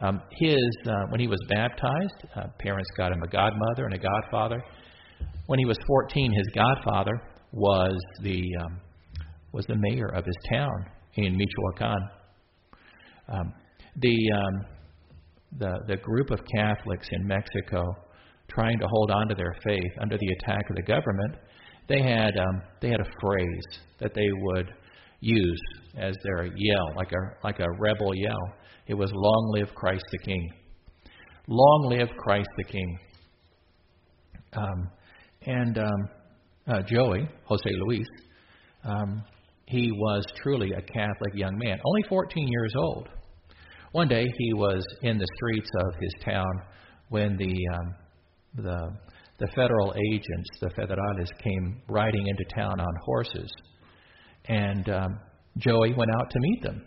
Um, 0.00 0.20
his 0.32 0.58
uh, 0.86 1.06
when 1.10 1.20
he 1.20 1.28
was 1.28 1.38
baptized, 1.48 2.26
uh, 2.36 2.48
parents 2.58 2.88
got 2.96 3.12
him 3.12 3.22
a 3.22 3.28
godmother 3.28 3.84
and 3.84 3.94
a 3.94 3.98
godfather. 3.98 4.62
When 5.46 5.58
he 5.58 5.64
was 5.64 5.78
14, 5.86 6.32
his 6.32 6.46
godfather 6.54 7.12
was 7.52 7.94
the 8.22 8.42
um, 8.64 8.80
was 9.52 9.66
the 9.66 9.76
mayor 9.76 10.08
of 10.14 10.24
his 10.24 10.36
town 10.50 10.86
in 11.14 11.36
Michoacan. 11.36 12.08
Um, 13.28 13.52
the, 13.96 14.16
um, 14.32 14.66
the, 15.58 15.78
the 15.86 15.96
group 15.96 16.30
of 16.30 16.40
Catholics 16.56 17.08
in 17.12 17.26
Mexico 17.26 17.84
trying 18.48 18.78
to 18.78 18.86
hold 18.88 19.10
on 19.10 19.28
to 19.28 19.34
their 19.34 19.54
faith 19.64 19.92
under 20.00 20.16
the 20.18 20.28
attack 20.38 20.68
of 20.68 20.76
the 20.76 20.82
government, 20.82 21.36
they 21.88 22.02
had, 22.02 22.36
um, 22.36 22.62
they 22.80 22.88
had 22.88 23.00
a 23.00 23.10
phrase 23.20 23.80
that 23.98 24.14
they 24.14 24.28
would 24.32 24.72
use 25.20 25.60
as 25.96 26.16
their 26.22 26.46
yell, 26.46 26.94
like 26.96 27.12
a, 27.12 27.44
like 27.44 27.60
a 27.60 27.66
rebel 27.78 28.14
yell. 28.14 28.54
It 28.86 28.94
was, 28.94 29.10
Long 29.14 29.52
live 29.54 29.74
Christ 29.74 30.04
the 30.10 30.18
King. 30.18 30.52
Long 31.48 31.86
live 31.88 32.08
Christ 32.18 32.48
the 32.56 32.64
King. 32.64 32.98
Um, 34.54 34.90
and 35.46 35.78
um, 35.78 36.08
uh, 36.68 36.82
Joey, 36.82 37.28
Jose 37.44 37.70
Luis, 37.86 38.06
um, 38.84 39.22
he 39.72 39.90
was 39.90 40.24
truly 40.42 40.70
a 40.72 40.82
Catholic 40.82 41.34
young 41.34 41.56
man, 41.56 41.78
only 41.84 42.02
14 42.08 42.46
years 42.46 42.72
old. 42.76 43.08
One 43.92 44.06
day 44.06 44.26
he 44.38 44.52
was 44.52 44.84
in 45.02 45.18
the 45.18 45.26
streets 45.36 45.70
of 45.78 45.94
his 46.00 46.14
town 46.24 46.52
when 47.08 47.36
the 47.36 47.54
um, 47.74 47.94
the 48.64 48.78
the 49.38 49.48
federal 49.56 49.94
agents, 50.12 50.48
the 50.60 50.68
federales, 50.68 51.28
came 51.42 51.82
riding 51.88 52.26
into 52.26 52.44
town 52.54 52.78
on 52.78 52.94
horses, 53.04 53.50
and 54.48 54.88
um, 54.88 55.18
Joey 55.58 55.94
went 55.94 56.10
out 56.18 56.30
to 56.30 56.38
meet 56.38 56.62
them, 56.62 56.86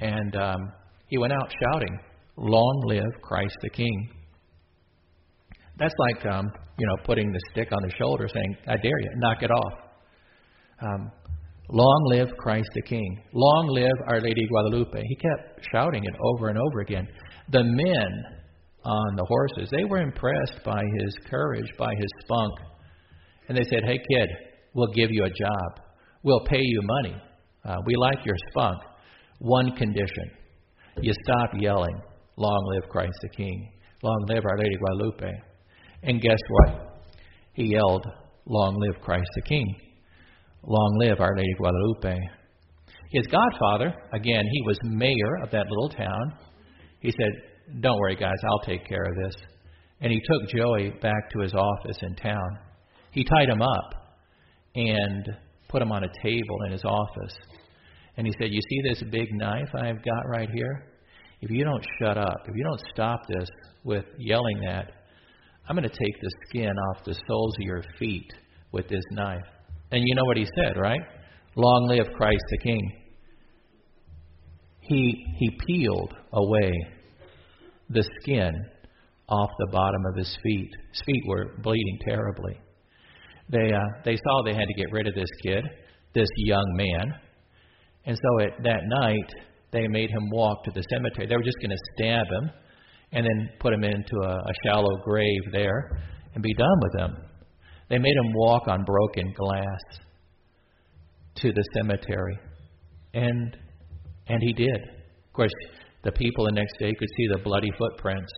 and 0.00 0.36
um, 0.36 0.72
he 1.06 1.18
went 1.18 1.32
out 1.32 1.52
shouting, 1.62 1.98
"Long 2.36 2.82
live 2.86 3.22
Christ 3.22 3.56
the 3.62 3.70
King!" 3.70 4.10
That's 5.78 5.94
like 5.98 6.26
um, 6.26 6.46
you 6.78 6.86
know 6.86 6.96
putting 7.04 7.32
the 7.32 7.40
stick 7.52 7.68
on 7.72 7.88
the 7.88 7.94
shoulder, 7.96 8.28
saying, 8.32 8.56
"I 8.68 8.76
dare 8.76 9.00
you, 9.00 9.10
knock 9.16 9.42
it 9.42 9.50
off." 9.50 9.72
Um, 10.80 11.10
Long 11.70 12.04
live 12.10 12.28
Christ 12.38 12.68
the 12.74 12.82
King. 12.82 13.22
Long 13.32 13.68
live 13.68 14.08
Our 14.08 14.20
Lady 14.20 14.46
Guadalupe. 14.48 15.02
He 15.02 15.16
kept 15.16 15.66
shouting 15.72 16.04
it 16.04 16.14
over 16.22 16.48
and 16.48 16.58
over 16.58 16.80
again. 16.80 17.08
The 17.50 17.64
men 17.64 18.24
on 18.84 19.16
the 19.16 19.24
horses, 19.24 19.70
they 19.70 19.84
were 19.84 20.02
impressed 20.02 20.60
by 20.64 20.82
his 21.00 21.16
courage, 21.30 21.70
by 21.78 21.94
his 21.94 22.10
spunk. 22.24 22.52
And 23.48 23.56
they 23.56 23.64
said, 23.64 23.84
Hey, 23.84 23.98
kid, 24.10 24.28
we'll 24.74 24.92
give 24.94 25.10
you 25.10 25.24
a 25.24 25.30
job. 25.30 25.84
We'll 26.22 26.44
pay 26.44 26.60
you 26.60 26.80
money. 26.82 27.16
Uh, 27.64 27.76
we 27.86 27.94
like 27.96 28.24
your 28.26 28.36
spunk. 28.50 28.78
One 29.38 29.74
condition 29.76 30.30
you 31.00 31.12
stop 31.24 31.50
yelling, 31.58 32.00
Long 32.36 32.72
live 32.74 32.88
Christ 32.90 33.14
the 33.22 33.28
King. 33.30 33.72
Long 34.02 34.26
live 34.28 34.44
Our 34.44 34.58
Lady 34.58 34.76
Guadalupe. 34.76 35.30
And 36.02 36.20
guess 36.20 36.38
what? 36.48 37.04
He 37.54 37.72
yelled, 37.72 38.06
Long 38.46 38.76
live 38.78 39.00
Christ 39.02 39.28
the 39.36 39.42
King. 39.42 39.74
Long 40.66 40.96
live 40.98 41.20
Our 41.20 41.36
Lady 41.36 41.52
Guadalupe. 41.58 42.18
His 43.10 43.26
godfather, 43.26 43.94
again, 44.14 44.44
he 44.50 44.62
was 44.62 44.78
mayor 44.82 45.42
of 45.42 45.50
that 45.50 45.66
little 45.68 45.90
town. 45.90 46.32
He 47.00 47.10
said, 47.10 47.80
Don't 47.80 47.98
worry, 47.98 48.16
guys, 48.16 48.32
I'll 48.42 48.66
take 48.66 48.86
care 48.86 49.04
of 49.04 49.14
this. 49.24 49.34
And 50.00 50.10
he 50.10 50.20
took 50.20 50.48
Joey 50.48 50.90
back 51.02 51.30
to 51.32 51.40
his 51.40 51.54
office 51.54 51.98
in 52.02 52.16
town. 52.16 52.58
He 53.10 53.24
tied 53.24 53.50
him 53.50 53.60
up 53.60 53.94
and 54.74 55.36
put 55.68 55.82
him 55.82 55.92
on 55.92 56.04
a 56.04 56.08
table 56.22 56.56
in 56.66 56.72
his 56.72 56.84
office. 56.84 57.36
And 58.16 58.26
he 58.26 58.32
said, 58.38 58.48
You 58.50 58.60
see 58.70 58.88
this 58.88 59.02
big 59.10 59.28
knife 59.32 59.68
I've 59.74 60.02
got 60.02 60.28
right 60.28 60.48
here? 60.50 60.86
If 61.42 61.50
you 61.50 61.62
don't 61.64 61.84
shut 62.00 62.16
up, 62.16 62.38
if 62.48 62.56
you 62.56 62.64
don't 62.64 62.82
stop 62.94 63.20
this 63.28 63.48
with 63.84 64.04
yelling 64.18 64.60
that, 64.66 64.92
I'm 65.68 65.76
going 65.76 65.88
to 65.88 65.94
take 65.94 66.20
the 66.20 66.30
skin 66.48 66.72
off 66.90 67.04
the 67.04 67.14
soles 67.28 67.54
of 67.60 67.66
your 67.66 67.82
feet 67.98 68.32
with 68.72 68.88
this 68.88 69.04
knife. 69.10 69.44
And 69.90 70.02
you 70.04 70.14
know 70.14 70.24
what 70.24 70.36
he 70.36 70.46
said, 70.56 70.76
right? 70.76 71.00
Long 71.56 71.86
live 71.88 72.06
Christ 72.16 72.42
the 72.50 72.58
King. 72.58 72.92
He, 74.80 75.24
he 75.38 75.58
peeled 75.66 76.12
away 76.32 76.72
the 77.90 78.04
skin 78.20 78.52
off 79.28 79.50
the 79.58 79.68
bottom 79.72 80.02
of 80.10 80.16
his 80.16 80.36
feet. 80.42 80.70
His 80.92 81.02
feet 81.06 81.22
were 81.26 81.54
bleeding 81.62 81.98
terribly. 82.06 82.58
They, 83.50 83.72
uh, 83.72 84.02
they 84.04 84.16
saw 84.16 84.42
they 84.44 84.54
had 84.54 84.68
to 84.68 84.74
get 84.74 84.92
rid 84.92 85.06
of 85.06 85.14
this 85.14 85.30
kid, 85.42 85.64
this 86.14 86.28
young 86.38 86.64
man. 86.76 87.14
And 88.06 88.16
so 88.16 88.44
at 88.44 88.62
that 88.64 88.80
night, 88.84 89.30
they 89.72 89.88
made 89.88 90.10
him 90.10 90.30
walk 90.30 90.64
to 90.64 90.70
the 90.70 90.84
cemetery. 90.90 91.26
They 91.26 91.36
were 91.36 91.42
just 91.42 91.58
going 91.60 91.70
to 91.70 91.84
stab 91.96 92.26
him 92.26 92.50
and 93.12 93.24
then 93.24 93.48
put 93.60 93.72
him 93.72 93.84
into 93.84 94.16
a, 94.22 94.34
a 94.34 94.52
shallow 94.64 94.96
grave 95.04 95.40
there 95.52 96.02
and 96.34 96.42
be 96.42 96.54
done 96.54 96.80
with 96.82 97.00
him. 97.00 97.16
They 97.88 97.98
made 97.98 98.16
him 98.16 98.32
walk 98.34 98.68
on 98.68 98.84
broken 98.84 99.32
glass 99.36 99.80
to 101.36 101.52
the 101.52 101.64
cemetery. 101.74 102.38
And 103.12 103.56
and 104.26 104.42
he 104.42 104.52
did. 104.52 104.80
Of 105.28 105.32
course, 105.32 105.52
the 106.02 106.12
people 106.12 106.46
the 106.46 106.52
next 106.52 106.78
day 106.78 106.92
could 106.98 107.08
see 107.16 107.26
the 107.32 107.42
bloody 107.42 107.70
footprints 107.78 108.32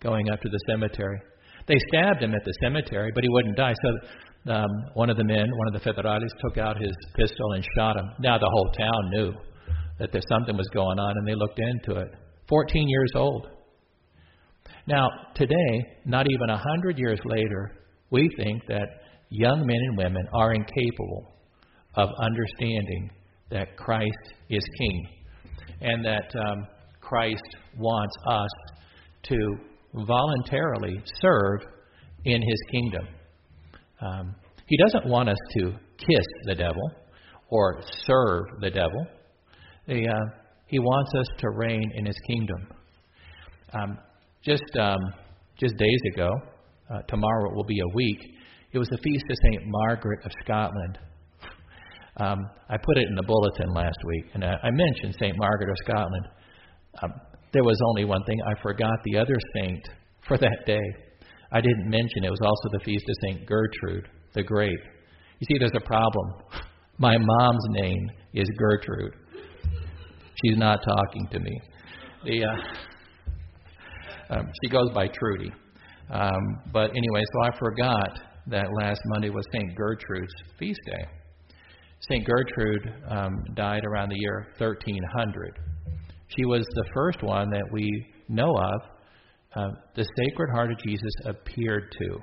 going 0.00 0.28
up 0.30 0.40
to 0.40 0.48
the 0.48 0.60
cemetery. 0.68 1.20
They 1.66 1.76
stabbed 1.88 2.22
him 2.22 2.34
at 2.34 2.44
the 2.44 2.52
cemetery, 2.62 3.10
but 3.14 3.24
he 3.24 3.30
wouldn't 3.30 3.56
die. 3.56 3.74
So 3.82 4.52
um, 4.52 4.68
one 4.92 5.10
of 5.10 5.16
the 5.16 5.24
men, 5.24 5.46
one 5.56 5.74
of 5.74 5.82
the 5.82 5.90
federales, 5.90 6.28
took 6.46 6.58
out 6.58 6.80
his 6.80 6.94
pistol 7.16 7.52
and 7.52 7.64
shot 7.76 7.96
him. 7.96 8.10
Now 8.20 8.38
the 8.38 8.50
whole 8.50 8.70
town 8.78 9.10
knew 9.10 9.32
that 9.98 10.12
there 10.12 10.20
something 10.28 10.56
was 10.56 10.68
going 10.74 10.98
on, 10.98 11.16
and 11.16 11.26
they 11.26 11.34
looked 11.34 11.58
into 11.58 12.00
it. 12.00 12.08
14 12.48 12.88
years 12.88 13.10
old. 13.14 13.48
Now 14.86 15.08
today, 15.34 15.86
not 16.04 16.26
even 16.30 16.50
a 16.50 16.58
hundred 16.58 16.98
years 16.98 17.20
later, 17.24 17.72
we 18.14 18.30
think 18.36 18.62
that 18.68 18.86
young 19.30 19.66
men 19.66 19.76
and 19.88 19.98
women 19.98 20.24
are 20.32 20.54
incapable 20.54 21.26
of 21.96 22.08
understanding 22.20 23.10
that 23.50 23.76
Christ 23.76 24.34
is 24.48 24.62
King 24.78 25.08
and 25.80 26.04
that 26.04 26.30
um, 26.46 26.68
Christ 27.00 27.56
wants 27.76 28.14
us 28.28 28.50
to 29.24 29.36
voluntarily 30.06 30.94
serve 31.20 31.60
in 32.24 32.40
His 32.40 32.60
kingdom. 32.70 33.08
Um, 34.00 34.34
he 34.66 34.76
doesn't 34.76 35.06
want 35.06 35.28
us 35.28 35.38
to 35.58 35.72
kiss 35.98 36.26
the 36.44 36.54
devil 36.54 36.90
or 37.48 37.80
serve 38.06 38.44
the 38.60 38.70
devil. 38.70 39.06
He, 39.86 40.06
uh, 40.06 40.24
he 40.68 40.78
wants 40.78 41.10
us 41.18 41.26
to 41.38 41.50
reign 41.50 41.90
in 41.96 42.06
His 42.06 42.16
kingdom. 42.28 42.68
Um, 43.72 43.98
just 44.44 44.62
um, 44.78 45.00
just 45.58 45.76
days 45.76 46.00
ago, 46.14 46.30
uh, 46.90 47.02
tomorrow 47.08 47.54
will 47.54 47.64
be 47.64 47.80
a 47.80 47.94
week. 47.94 48.18
It 48.72 48.78
was 48.78 48.88
the 48.88 48.98
feast 48.98 49.24
of 49.30 49.36
Saint 49.50 49.62
Margaret 49.66 50.20
of 50.24 50.32
Scotland. 50.44 50.98
Um, 52.16 52.38
I 52.68 52.76
put 52.76 52.98
it 52.98 53.08
in 53.08 53.14
the 53.16 53.24
bulletin 53.26 53.74
last 53.74 53.98
week, 54.06 54.24
and 54.34 54.44
I, 54.44 54.54
I 54.62 54.70
mentioned 54.70 55.16
Saint 55.18 55.36
Margaret 55.36 55.70
of 55.70 55.76
Scotland. 55.84 56.26
Um, 57.02 57.12
there 57.52 57.64
was 57.64 57.78
only 57.88 58.04
one 58.04 58.22
thing 58.24 58.38
I 58.46 58.60
forgot 58.62 58.94
the 59.04 59.18
other 59.18 59.36
saint 59.54 59.88
for 60.26 60.38
that 60.38 60.58
day. 60.66 60.82
I 61.52 61.60
didn't 61.60 61.88
mention 61.88 62.24
it 62.24 62.30
was 62.30 62.40
also 62.40 62.78
the 62.78 62.84
feast 62.84 63.04
of 63.08 63.16
Saint 63.22 63.46
Gertrude 63.46 64.08
the 64.34 64.42
Great. 64.42 64.78
You 65.38 65.46
see, 65.48 65.58
there's 65.58 65.72
a 65.74 65.86
problem. 65.86 66.32
My 66.98 67.16
mom's 67.18 67.66
name 67.70 68.10
is 68.34 68.48
Gertrude. 68.58 69.14
She's 70.44 70.58
not 70.58 70.80
talking 70.84 71.28
to 71.32 71.38
me. 71.40 71.60
The, 72.24 72.44
uh, 72.44 72.56
um, 74.34 74.46
she 74.62 74.70
goes 74.70 74.90
by 74.92 75.08
Trudy. 75.08 75.52
Um, 76.10 76.60
but 76.72 76.90
anyway, 76.90 77.22
so 77.32 77.42
I 77.44 77.58
forgot 77.58 78.18
that 78.48 78.66
last 78.80 79.00
Monday 79.06 79.30
was 79.30 79.44
St. 79.52 79.74
Gertrude's 79.74 80.34
feast 80.58 80.80
day. 80.86 81.06
St. 82.00 82.26
Gertrude 82.26 82.92
um, 83.08 83.44
died 83.54 83.84
around 83.84 84.10
the 84.10 84.18
year 84.18 84.48
1300. 84.58 85.58
She 86.28 86.44
was 86.44 86.66
the 86.74 86.84
first 86.94 87.22
one 87.22 87.48
that 87.50 87.64
we 87.72 87.88
know 88.28 88.52
of. 88.54 88.80
Uh, 89.56 89.68
the 89.94 90.06
Sacred 90.16 90.50
Heart 90.50 90.72
of 90.72 90.78
Jesus 90.78 91.12
appeared 91.24 91.94
to 91.98 92.18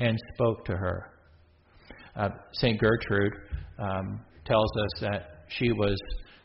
and 0.00 0.18
spoke 0.34 0.64
to 0.66 0.72
her. 0.72 1.10
Uh, 2.16 2.28
St. 2.52 2.80
Gertrude 2.80 3.32
um, 3.78 4.20
tells 4.44 4.70
us 4.84 5.00
that 5.00 5.44
she 5.48 5.72
was 5.72 5.98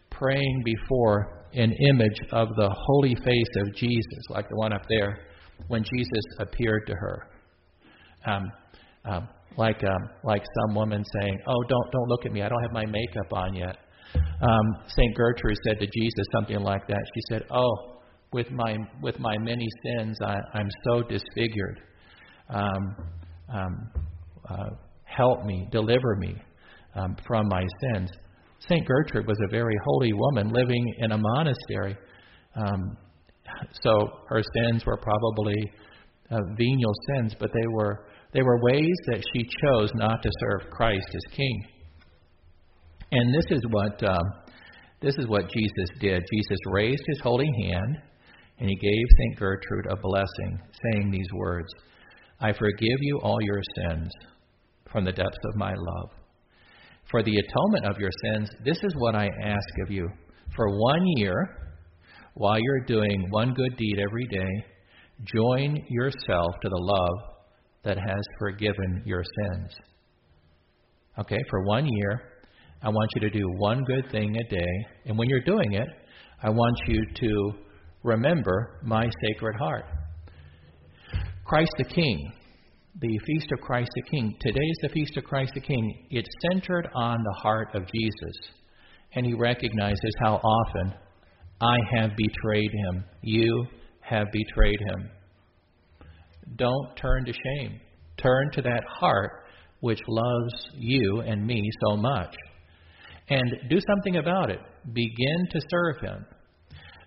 praying 0.10 0.64
before 0.66 1.46
an 1.54 1.74
image 1.90 2.20
of 2.32 2.50
the 2.56 2.70
holy 2.70 3.16
face 3.16 3.52
of 3.58 3.76
Jesus, 3.76 4.24
like 4.30 4.50
the 4.50 4.56
one 4.56 4.74
up 4.74 4.84
there, 4.90 5.28
when 5.68 5.84
Jesus 5.84 6.24
appeared 6.40 6.88
to 6.88 6.94
her. 6.94 7.28
Um, 8.26 8.52
um, 9.06 9.28
like 9.58 9.84
um, 9.84 10.10
like 10.24 10.44
some 10.62 10.76
woman 10.76 11.04
saying, 11.20 11.40
"Oh, 11.48 11.64
don't 11.68 11.92
don't 11.92 12.08
look 12.08 12.26
at 12.26 12.32
me. 12.32 12.42
I 12.44 12.50
don't 12.50 12.62
have 12.62 12.72
my 12.72 12.86
makeup 12.86 13.34
on 13.34 13.54
yet." 13.54 13.78
Um, 14.42 14.76
Saint 14.88 15.16
Gertrude 15.16 15.58
said 15.64 15.80
to 15.80 15.88
Jesus 15.88 16.26
something 16.34 16.60
like 16.60 16.88
that. 16.88 17.04
She 17.16 17.22
said, 17.30 17.44
"Oh, 17.50 18.00
with 18.34 18.52
my 18.52 18.78
with 19.02 19.20
my 19.20 19.38
many 19.38 19.68
sins, 19.84 20.18
I, 20.22 20.38
I'm 20.54 20.70
so 20.86 21.02
disfigured. 21.04 21.82
Um, 22.50 22.96
um, 23.54 23.92
uh, 24.50 24.70
help 25.04 25.44
me, 25.46 25.68
deliver 25.72 26.16
me 26.18 26.36
from 27.26 27.48
my 27.48 27.66
sins." 27.82 28.12
Saint 28.68 28.86
Gertrude 28.88 29.28
was 29.28 29.38
a 29.46 29.52
very 29.52 29.76
holy 29.86 30.14
woman 30.14 30.50
living 30.50 30.94
in 31.00 31.12
a 31.12 31.18
monastery. 31.18 31.96
Um, 32.56 32.98
so 33.84 33.92
her 34.28 34.42
sins 34.56 34.86
were 34.86 34.98
probably 34.98 35.72
uh, 36.32 36.38
venial 36.58 36.94
sins, 37.16 37.36
but 37.40 37.52
they 37.54 37.68
were 37.68 38.08
they 38.34 38.42
were 38.42 38.60
ways 38.62 38.96
that 39.08 39.24
she 39.34 39.44
chose 39.64 39.90
not 39.96 40.22
to 40.22 40.30
serve 40.40 40.70
Christ 40.72 41.08
as 41.14 41.36
King. 41.36 41.66
And 43.12 43.34
this 43.34 43.46
is 43.52 43.64
what 43.70 44.04
um, 44.04 44.34
This 45.02 45.16
is 45.18 45.28
what 45.28 45.50
Jesus 45.50 45.90
did. 46.00 46.24
Jesus 46.34 46.58
raised 46.72 47.04
his 47.08 47.22
holy 47.22 47.50
hand 47.64 47.98
and 48.60 48.68
he 48.68 48.76
gave 48.76 49.06
St. 49.20 49.40
Gertrude 49.40 49.86
a 49.92 49.96
blessing, 49.96 50.60
saying 50.84 51.12
these 51.12 51.32
words 51.34 51.70
I 52.40 52.52
forgive 52.54 53.00
you 53.02 53.20
all 53.24 53.38
your 53.42 53.62
sins 53.78 54.12
from 54.92 55.06
the 55.06 55.12
depths 55.12 55.38
of 55.46 55.56
my 55.56 55.74
love. 55.74 56.10
For 57.10 57.24
the 57.24 57.38
atonement 57.38 57.86
of 57.86 58.00
your 58.00 58.12
sins, 58.26 58.50
this 58.66 58.78
is 58.78 58.94
what 58.98 59.16
I 59.16 59.30
ask 59.44 59.70
of 59.86 59.92
you. 59.92 60.10
For 60.56 60.68
one 60.80 61.04
year, 61.16 61.67
while 62.38 62.60
you're 62.60 62.86
doing 62.86 63.28
one 63.32 63.54
good 63.56 63.76
deed 63.78 64.00
every 64.00 64.28
day, 64.28 64.66
join 65.36 65.84
yourself 65.90 66.52
to 66.62 66.70
the 66.70 66.78
love 66.80 67.34
that 67.84 67.98
has 67.98 68.24
forgiven 68.38 69.02
your 69.06 69.24
sins. 69.24 69.72
Okay, 71.18 71.40
for 71.50 71.64
one 71.66 71.88
year, 71.88 72.22
I 72.84 72.90
want 72.90 73.10
you 73.16 73.22
to 73.22 73.30
do 73.32 73.44
one 73.58 73.84
good 73.86 74.12
thing 74.12 74.36
a 74.36 74.50
day. 74.50 74.86
And 75.08 75.18
when 75.18 75.28
you're 75.30 75.42
doing 75.42 75.74
it, 75.74 75.88
I 76.44 76.52
want 76.52 76.78
you 76.88 77.04
to 77.16 77.52
remember 78.04 78.82
my 78.84 79.10
sacred 79.26 79.56
heart. 79.56 79.86
Christ 81.44 81.72
the 81.80 81.86
King, 81.86 82.32
the 83.02 83.20
Feast 83.26 83.52
of 83.52 83.62
Christ 83.62 83.90
the 83.96 84.12
King. 84.12 84.38
Today 84.42 84.60
is 84.60 84.78
the 84.84 84.90
Feast 84.90 85.18
of 85.18 85.24
Christ 85.24 85.54
the 85.56 85.62
King. 85.62 86.08
It's 86.12 86.30
centered 86.52 86.88
on 86.94 87.18
the 87.24 87.40
heart 87.42 87.70
of 87.74 87.82
Jesus. 87.92 88.52
And 89.16 89.26
he 89.26 89.34
recognizes 89.34 90.14
how 90.22 90.36
often 90.36 90.94
I 91.62 91.76
have 91.96 92.12
betrayed 92.16 92.72
him. 92.72 93.04
You 93.22 93.66
have 94.02 94.28
betrayed 94.32 94.80
him. 94.80 95.10
Don't 96.56 96.96
turn 96.96 97.26
to 97.26 97.34
shame. 97.34 97.80
Turn 98.22 98.52
to 98.54 98.62
that 98.62 98.84
heart 99.00 99.44
which 99.80 100.00
loves 100.08 100.70
you 100.76 101.22
and 101.26 101.46
me 101.46 101.62
so 101.88 101.98
much. 101.98 102.36
And 103.30 103.70
do 103.70 103.80
something 103.88 104.18
about 104.18 104.50
it. 104.50 104.60
Begin 104.94 105.48
to 105.52 105.62
serve 105.70 105.98
him. 106.02 106.26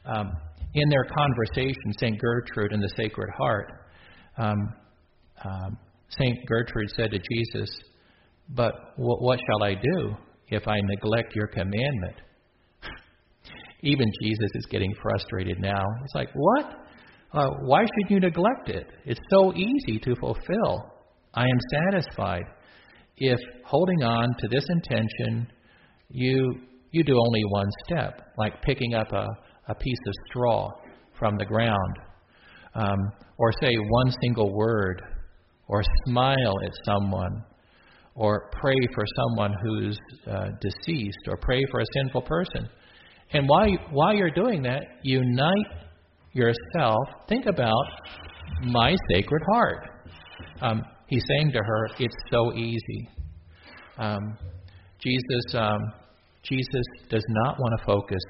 Um, 0.05 0.31
in 0.75 0.89
their 0.89 1.05
conversation, 1.05 1.93
St. 1.99 2.19
Gertrude 2.21 2.73
and 2.73 2.83
the 2.83 2.93
Sacred 2.97 3.31
Heart, 3.37 3.73
um, 4.39 4.75
um, 5.45 5.79
St. 6.11 6.39
Gertrude 6.47 6.91
said 6.97 7.11
to 7.11 7.19
Jesus, 7.19 7.71
But 8.51 8.73
w- 8.97 9.19
what 9.19 9.39
shall 9.39 9.65
I 9.65 9.75
do 9.75 10.17
if 10.49 10.67
I 10.69 10.77
neglect 10.83 11.35
your 11.35 11.47
commandment? 11.49 12.17
Even 13.83 14.11
Jesus 14.23 14.51
is 14.55 14.67
getting 14.67 14.93
frustrated 15.03 15.59
now. 15.61 15.85
It's 16.05 16.15
like, 16.15 16.29
What? 16.35 16.67
Uh, 17.33 17.49
why 17.61 17.83
should 17.83 18.11
you 18.11 18.19
neglect 18.19 18.69
it? 18.69 18.89
It's 19.05 19.21
so 19.31 19.55
easy 19.55 20.01
to 20.01 20.17
fulfill. 20.17 20.93
I 21.33 21.43
am 21.43 21.59
satisfied 21.93 22.43
if 23.21 23.39
holding 23.65 24.03
on 24.03 24.29
to 24.39 24.49
this 24.49 24.65
intention, 24.71 25.47
you 26.09 26.55
you 26.91 27.05
do 27.05 27.17
only 27.17 27.43
one 27.51 27.69
step, 27.87 28.33
like 28.37 28.61
picking 28.63 28.95
up 28.95 29.13
a, 29.13 29.29
a 29.69 29.75
piece 29.77 29.99
of 30.09 30.15
straw 30.29 30.69
from 31.17 31.37
the 31.37 31.45
ground, 31.45 31.99
um, 32.75 32.99
or 33.39 33.53
say 33.63 33.77
one 33.77 34.13
single 34.23 34.53
word, 34.53 35.01
or 35.69 35.83
smile 36.07 36.55
at 36.65 36.73
someone, 36.85 37.45
or 38.17 38.51
pray 38.61 38.75
for 38.93 39.05
someone 39.15 39.55
who's 39.63 39.99
uh, 40.27 40.49
deceased, 40.61 41.29
or 41.29 41.37
pray 41.37 41.63
for 41.71 41.81
a 41.81 41.87
sinful 41.95 42.23
person. 42.23 42.69
And 43.33 43.49
while, 43.49 43.69
you, 43.69 43.79
while 43.91 44.15
you're 44.15 44.31
doing 44.31 44.63
that, 44.63 44.83
unite 45.03 45.67
yourself. 46.33 46.99
Think 47.29 47.47
about 47.47 47.85
my 48.65 48.95
sacred 49.11 49.43
heart. 49.53 49.89
Um, 50.61 50.83
he's 51.07 51.23
saying 51.29 51.53
to 51.53 51.59
her, 51.59 51.89
It's 51.99 52.17
so 52.31 52.53
easy. 52.55 53.09
Um, 53.99 54.37
Jesus, 55.01 55.55
um, 55.55 55.79
Jesus 56.43 56.85
does 57.09 57.25
not 57.29 57.59
want 57.59 57.79
to 57.79 57.87
focus 57.87 58.23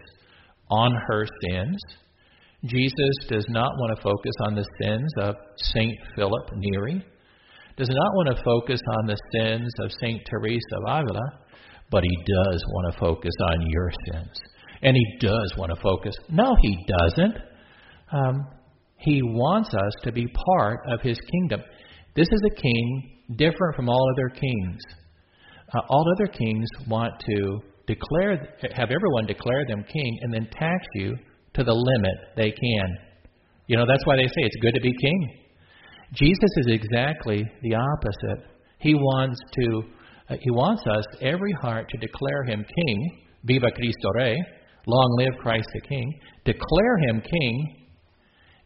on 0.70 0.94
her 1.08 1.26
sins. 1.44 1.78
Jesus 2.64 3.16
does 3.28 3.46
not 3.48 3.70
want 3.78 3.96
to 3.96 4.02
focus 4.02 4.34
on 4.46 4.54
the 4.54 4.66
sins 4.82 5.12
of 5.18 5.34
Saint 5.56 5.96
Philip 6.14 6.50
Neri. 6.56 7.04
Does 7.76 7.88
not 7.88 8.14
want 8.14 8.36
to 8.36 8.44
focus 8.44 8.80
on 8.98 9.06
the 9.06 9.16
sins 9.32 9.72
of 9.80 9.90
Saint 10.02 10.20
Teresa 10.28 10.76
of 10.76 10.82
Avila, 10.86 11.40
but 11.90 12.04
he 12.04 12.16
does 12.26 12.62
want 12.68 12.92
to 12.92 13.00
focus 13.00 13.32
on 13.48 13.66
your 13.70 13.90
sins. 14.12 14.49
And 14.82 14.96
he 14.96 15.18
does 15.20 15.54
want 15.58 15.72
to 15.74 15.80
focus. 15.82 16.14
No, 16.28 16.56
he 16.62 16.76
doesn't. 16.86 17.36
Um, 18.12 18.46
he 18.96 19.22
wants 19.22 19.68
us 19.74 19.92
to 20.04 20.12
be 20.12 20.26
part 20.54 20.80
of 20.88 21.00
his 21.00 21.18
kingdom. 21.32 21.62
This 22.16 22.28
is 22.30 22.42
a 22.46 22.60
king 22.60 23.18
different 23.36 23.76
from 23.76 23.88
all 23.88 24.10
other 24.14 24.28
kings. 24.28 24.78
Uh, 25.72 25.80
all 25.88 26.04
other 26.16 26.32
kings 26.32 26.66
want 26.88 27.12
to 27.20 27.60
declare, 27.86 28.56
have 28.74 28.90
everyone 28.90 29.26
declare 29.26 29.64
them 29.66 29.84
king, 29.84 30.18
and 30.22 30.32
then 30.34 30.48
tax 30.52 30.84
you 30.94 31.16
to 31.54 31.64
the 31.64 31.72
limit 31.72 32.16
they 32.36 32.50
can. 32.50 32.96
You 33.66 33.76
know, 33.76 33.84
that's 33.86 34.04
why 34.06 34.16
they 34.16 34.26
say 34.26 34.32
it's 34.36 34.56
good 34.62 34.74
to 34.74 34.80
be 34.80 34.92
king. 35.00 35.36
Jesus 36.12 36.50
is 36.56 36.66
exactly 36.68 37.44
the 37.62 37.74
opposite. 37.74 38.46
He 38.78 38.94
wants 38.94 39.38
to, 39.60 39.82
uh, 40.28 40.36
he 40.40 40.50
wants 40.50 40.82
us, 40.86 41.04
every 41.20 41.52
heart, 41.62 41.88
to 41.90 41.98
declare 41.98 42.44
him 42.44 42.64
king. 42.64 43.26
Viva 43.44 43.70
Cristo 43.70 44.10
Rey. 44.16 44.36
Long 44.92 45.16
live 45.18 45.35
Christ 45.40 45.68
the 45.72 45.81
King. 45.83 46.20
Declare 46.44 46.98
him 46.98 47.20
king 47.20 47.87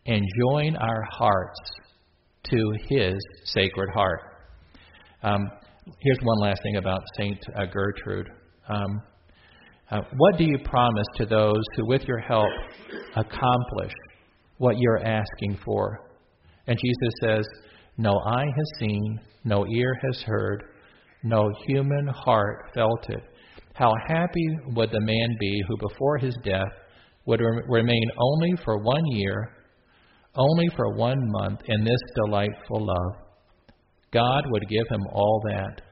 and 0.06 0.22
join 0.40 0.74
our 0.74 1.04
hearts 1.10 1.60
to 2.44 2.72
his 2.88 3.14
sacred 3.44 3.90
heart. 3.92 4.20
Um, 5.22 5.50
here's 6.00 6.18
one 6.22 6.38
last 6.40 6.62
thing 6.62 6.76
about 6.76 7.02
Saint 7.18 7.38
uh, 7.54 7.66
Gertrude. 7.66 8.30
Um, 8.70 9.02
uh, 9.90 10.00
what 10.16 10.38
do 10.38 10.44
you 10.44 10.56
promise 10.64 11.06
to 11.16 11.26
those 11.26 11.62
who, 11.76 11.86
with 11.86 12.04
your 12.04 12.20
help, 12.20 12.48
accomplish 13.16 13.92
what 14.56 14.78
you're 14.78 15.04
asking 15.04 15.58
for? 15.62 16.08
And 16.66 16.78
Jesus 16.82 17.14
says, 17.20 17.46
No 17.98 18.18
eye 18.24 18.46
has 18.46 18.78
seen, 18.78 19.20
no 19.44 19.66
ear 19.66 19.92
has 20.06 20.22
heard, 20.22 20.62
no 21.22 21.50
human 21.66 22.06
heart 22.06 22.70
felt 22.74 23.10
it. 23.10 23.22
How 23.74 23.92
happy 24.08 24.46
would 24.74 24.90
the 24.90 25.00
man 25.00 25.36
be 25.38 25.62
who, 25.68 25.76
before 25.76 26.18
his 26.18 26.36
death, 26.44 26.72
would 27.26 27.40
re- 27.40 27.62
remain 27.68 28.10
only 28.18 28.54
for 28.64 28.78
one 28.78 29.06
year, 29.06 29.50
only 30.36 30.68
for 30.76 30.96
one 30.96 31.18
month 31.20 31.60
in 31.66 31.84
this 31.84 32.00
delightful 32.24 32.86
love? 32.86 33.24
God 34.12 34.44
would 34.50 34.68
give 34.68 34.86
him 34.88 35.02
all 35.12 35.42
that. 35.50 35.82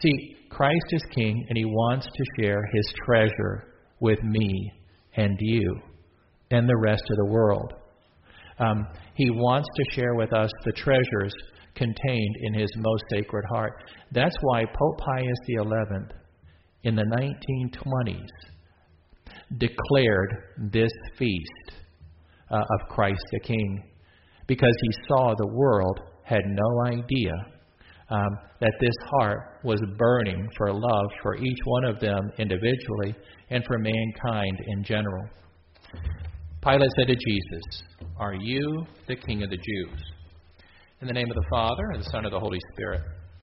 See, 0.00 0.36
Christ 0.48 0.86
is 0.90 1.02
King, 1.14 1.44
and 1.48 1.58
He 1.58 1.64
wants 1.64 2.06
to 2.06 2.42
share 2.42 2.62
His 2.72 2.94
treasure 3.04 3.74
with 4.00 4.22
me 4.22 4.72
and 5.16 5.36
you 5.40 5.80
and 6.50 6.68
the 6.68 6.76
rest 6.76 7.02
of 7.10 7.16
the 7.16 7.32
world. 7.32 7.72
Um, 8.58 8.86
he 9.14 9.30
wants 9.30 9.68
to 9.76 9.94
share 9.94 10.14
with 10.14 10.32
us 10.32 10.50
the 10.64 10.72
treasures 10.72 11.34
contained 11.74 12.36
in 12.42 12.54
His 12.54 12.70
most 12.76 13.04
sacred 13.10 13.44
heart. 13.50 13.72
That's 14.12 14.36
why 14.40 14.64
Pope 14.64 14.98
Pius 14.98 15.38
XI, 15.46 16.14
in 16.84 16.94
the 16.94 17.02
1920s, 17.02 18.26
declared 19.58 20.30
this 20.72 20.92
feast 21.18 21.72
uh, 22.50 22.56
of 22.56 22.88
Christ 22.88 23.22
the 23.32 23.40
King 23.40 23.82
because 24.46 24.74
he 24.80 25.06
saw 25.08 25.34
the 25.36 25.52
world 25.54 26.00
had 26.24 26.42
no 26.46 26.84
idea 26.86 27.32
um, 28.10 28.38
that 28.60 28.72
this 28.80 28.94
heart 29.10 29.60
was 29.64 29.80
burning 29.98 30.48
for 30.56 30.72
love 30.72 31.10
for 31.22 31.36
each 31.36 31.58
one 31.64 31.84
of 31.84 32.00
them 32.00 32.20
individually 32.38 33.14
and 33.50 33.64
for 33.66 33.78
mankind 33.78 34.58
in 34.66 34.82
general. 34.82 35.28
Pilate 36.62 36.90
said 36.96 37.08
to 37.08 37.16
Jesus, 37.16 37.82
Are 38.18 38.34
you 38.34 38.86
the 39.06 39.16
King 39.16 39.42
of 39.42 39.50
the 39.50 39.56
Jews? 39.56 40.00
In 41.00 41.06
the 41.06 41.12
name 41.12 41.30
of 41.30 41.36
the 41.36 41.46
Father, 41.50 41.90
and 41.92 42.02
the 42.02 42.10
Son, 42.10 42.24
and 42.24 42.34
the 42.34 42.40
Holy 42.40 42.58
Spirit. 42.72 43.02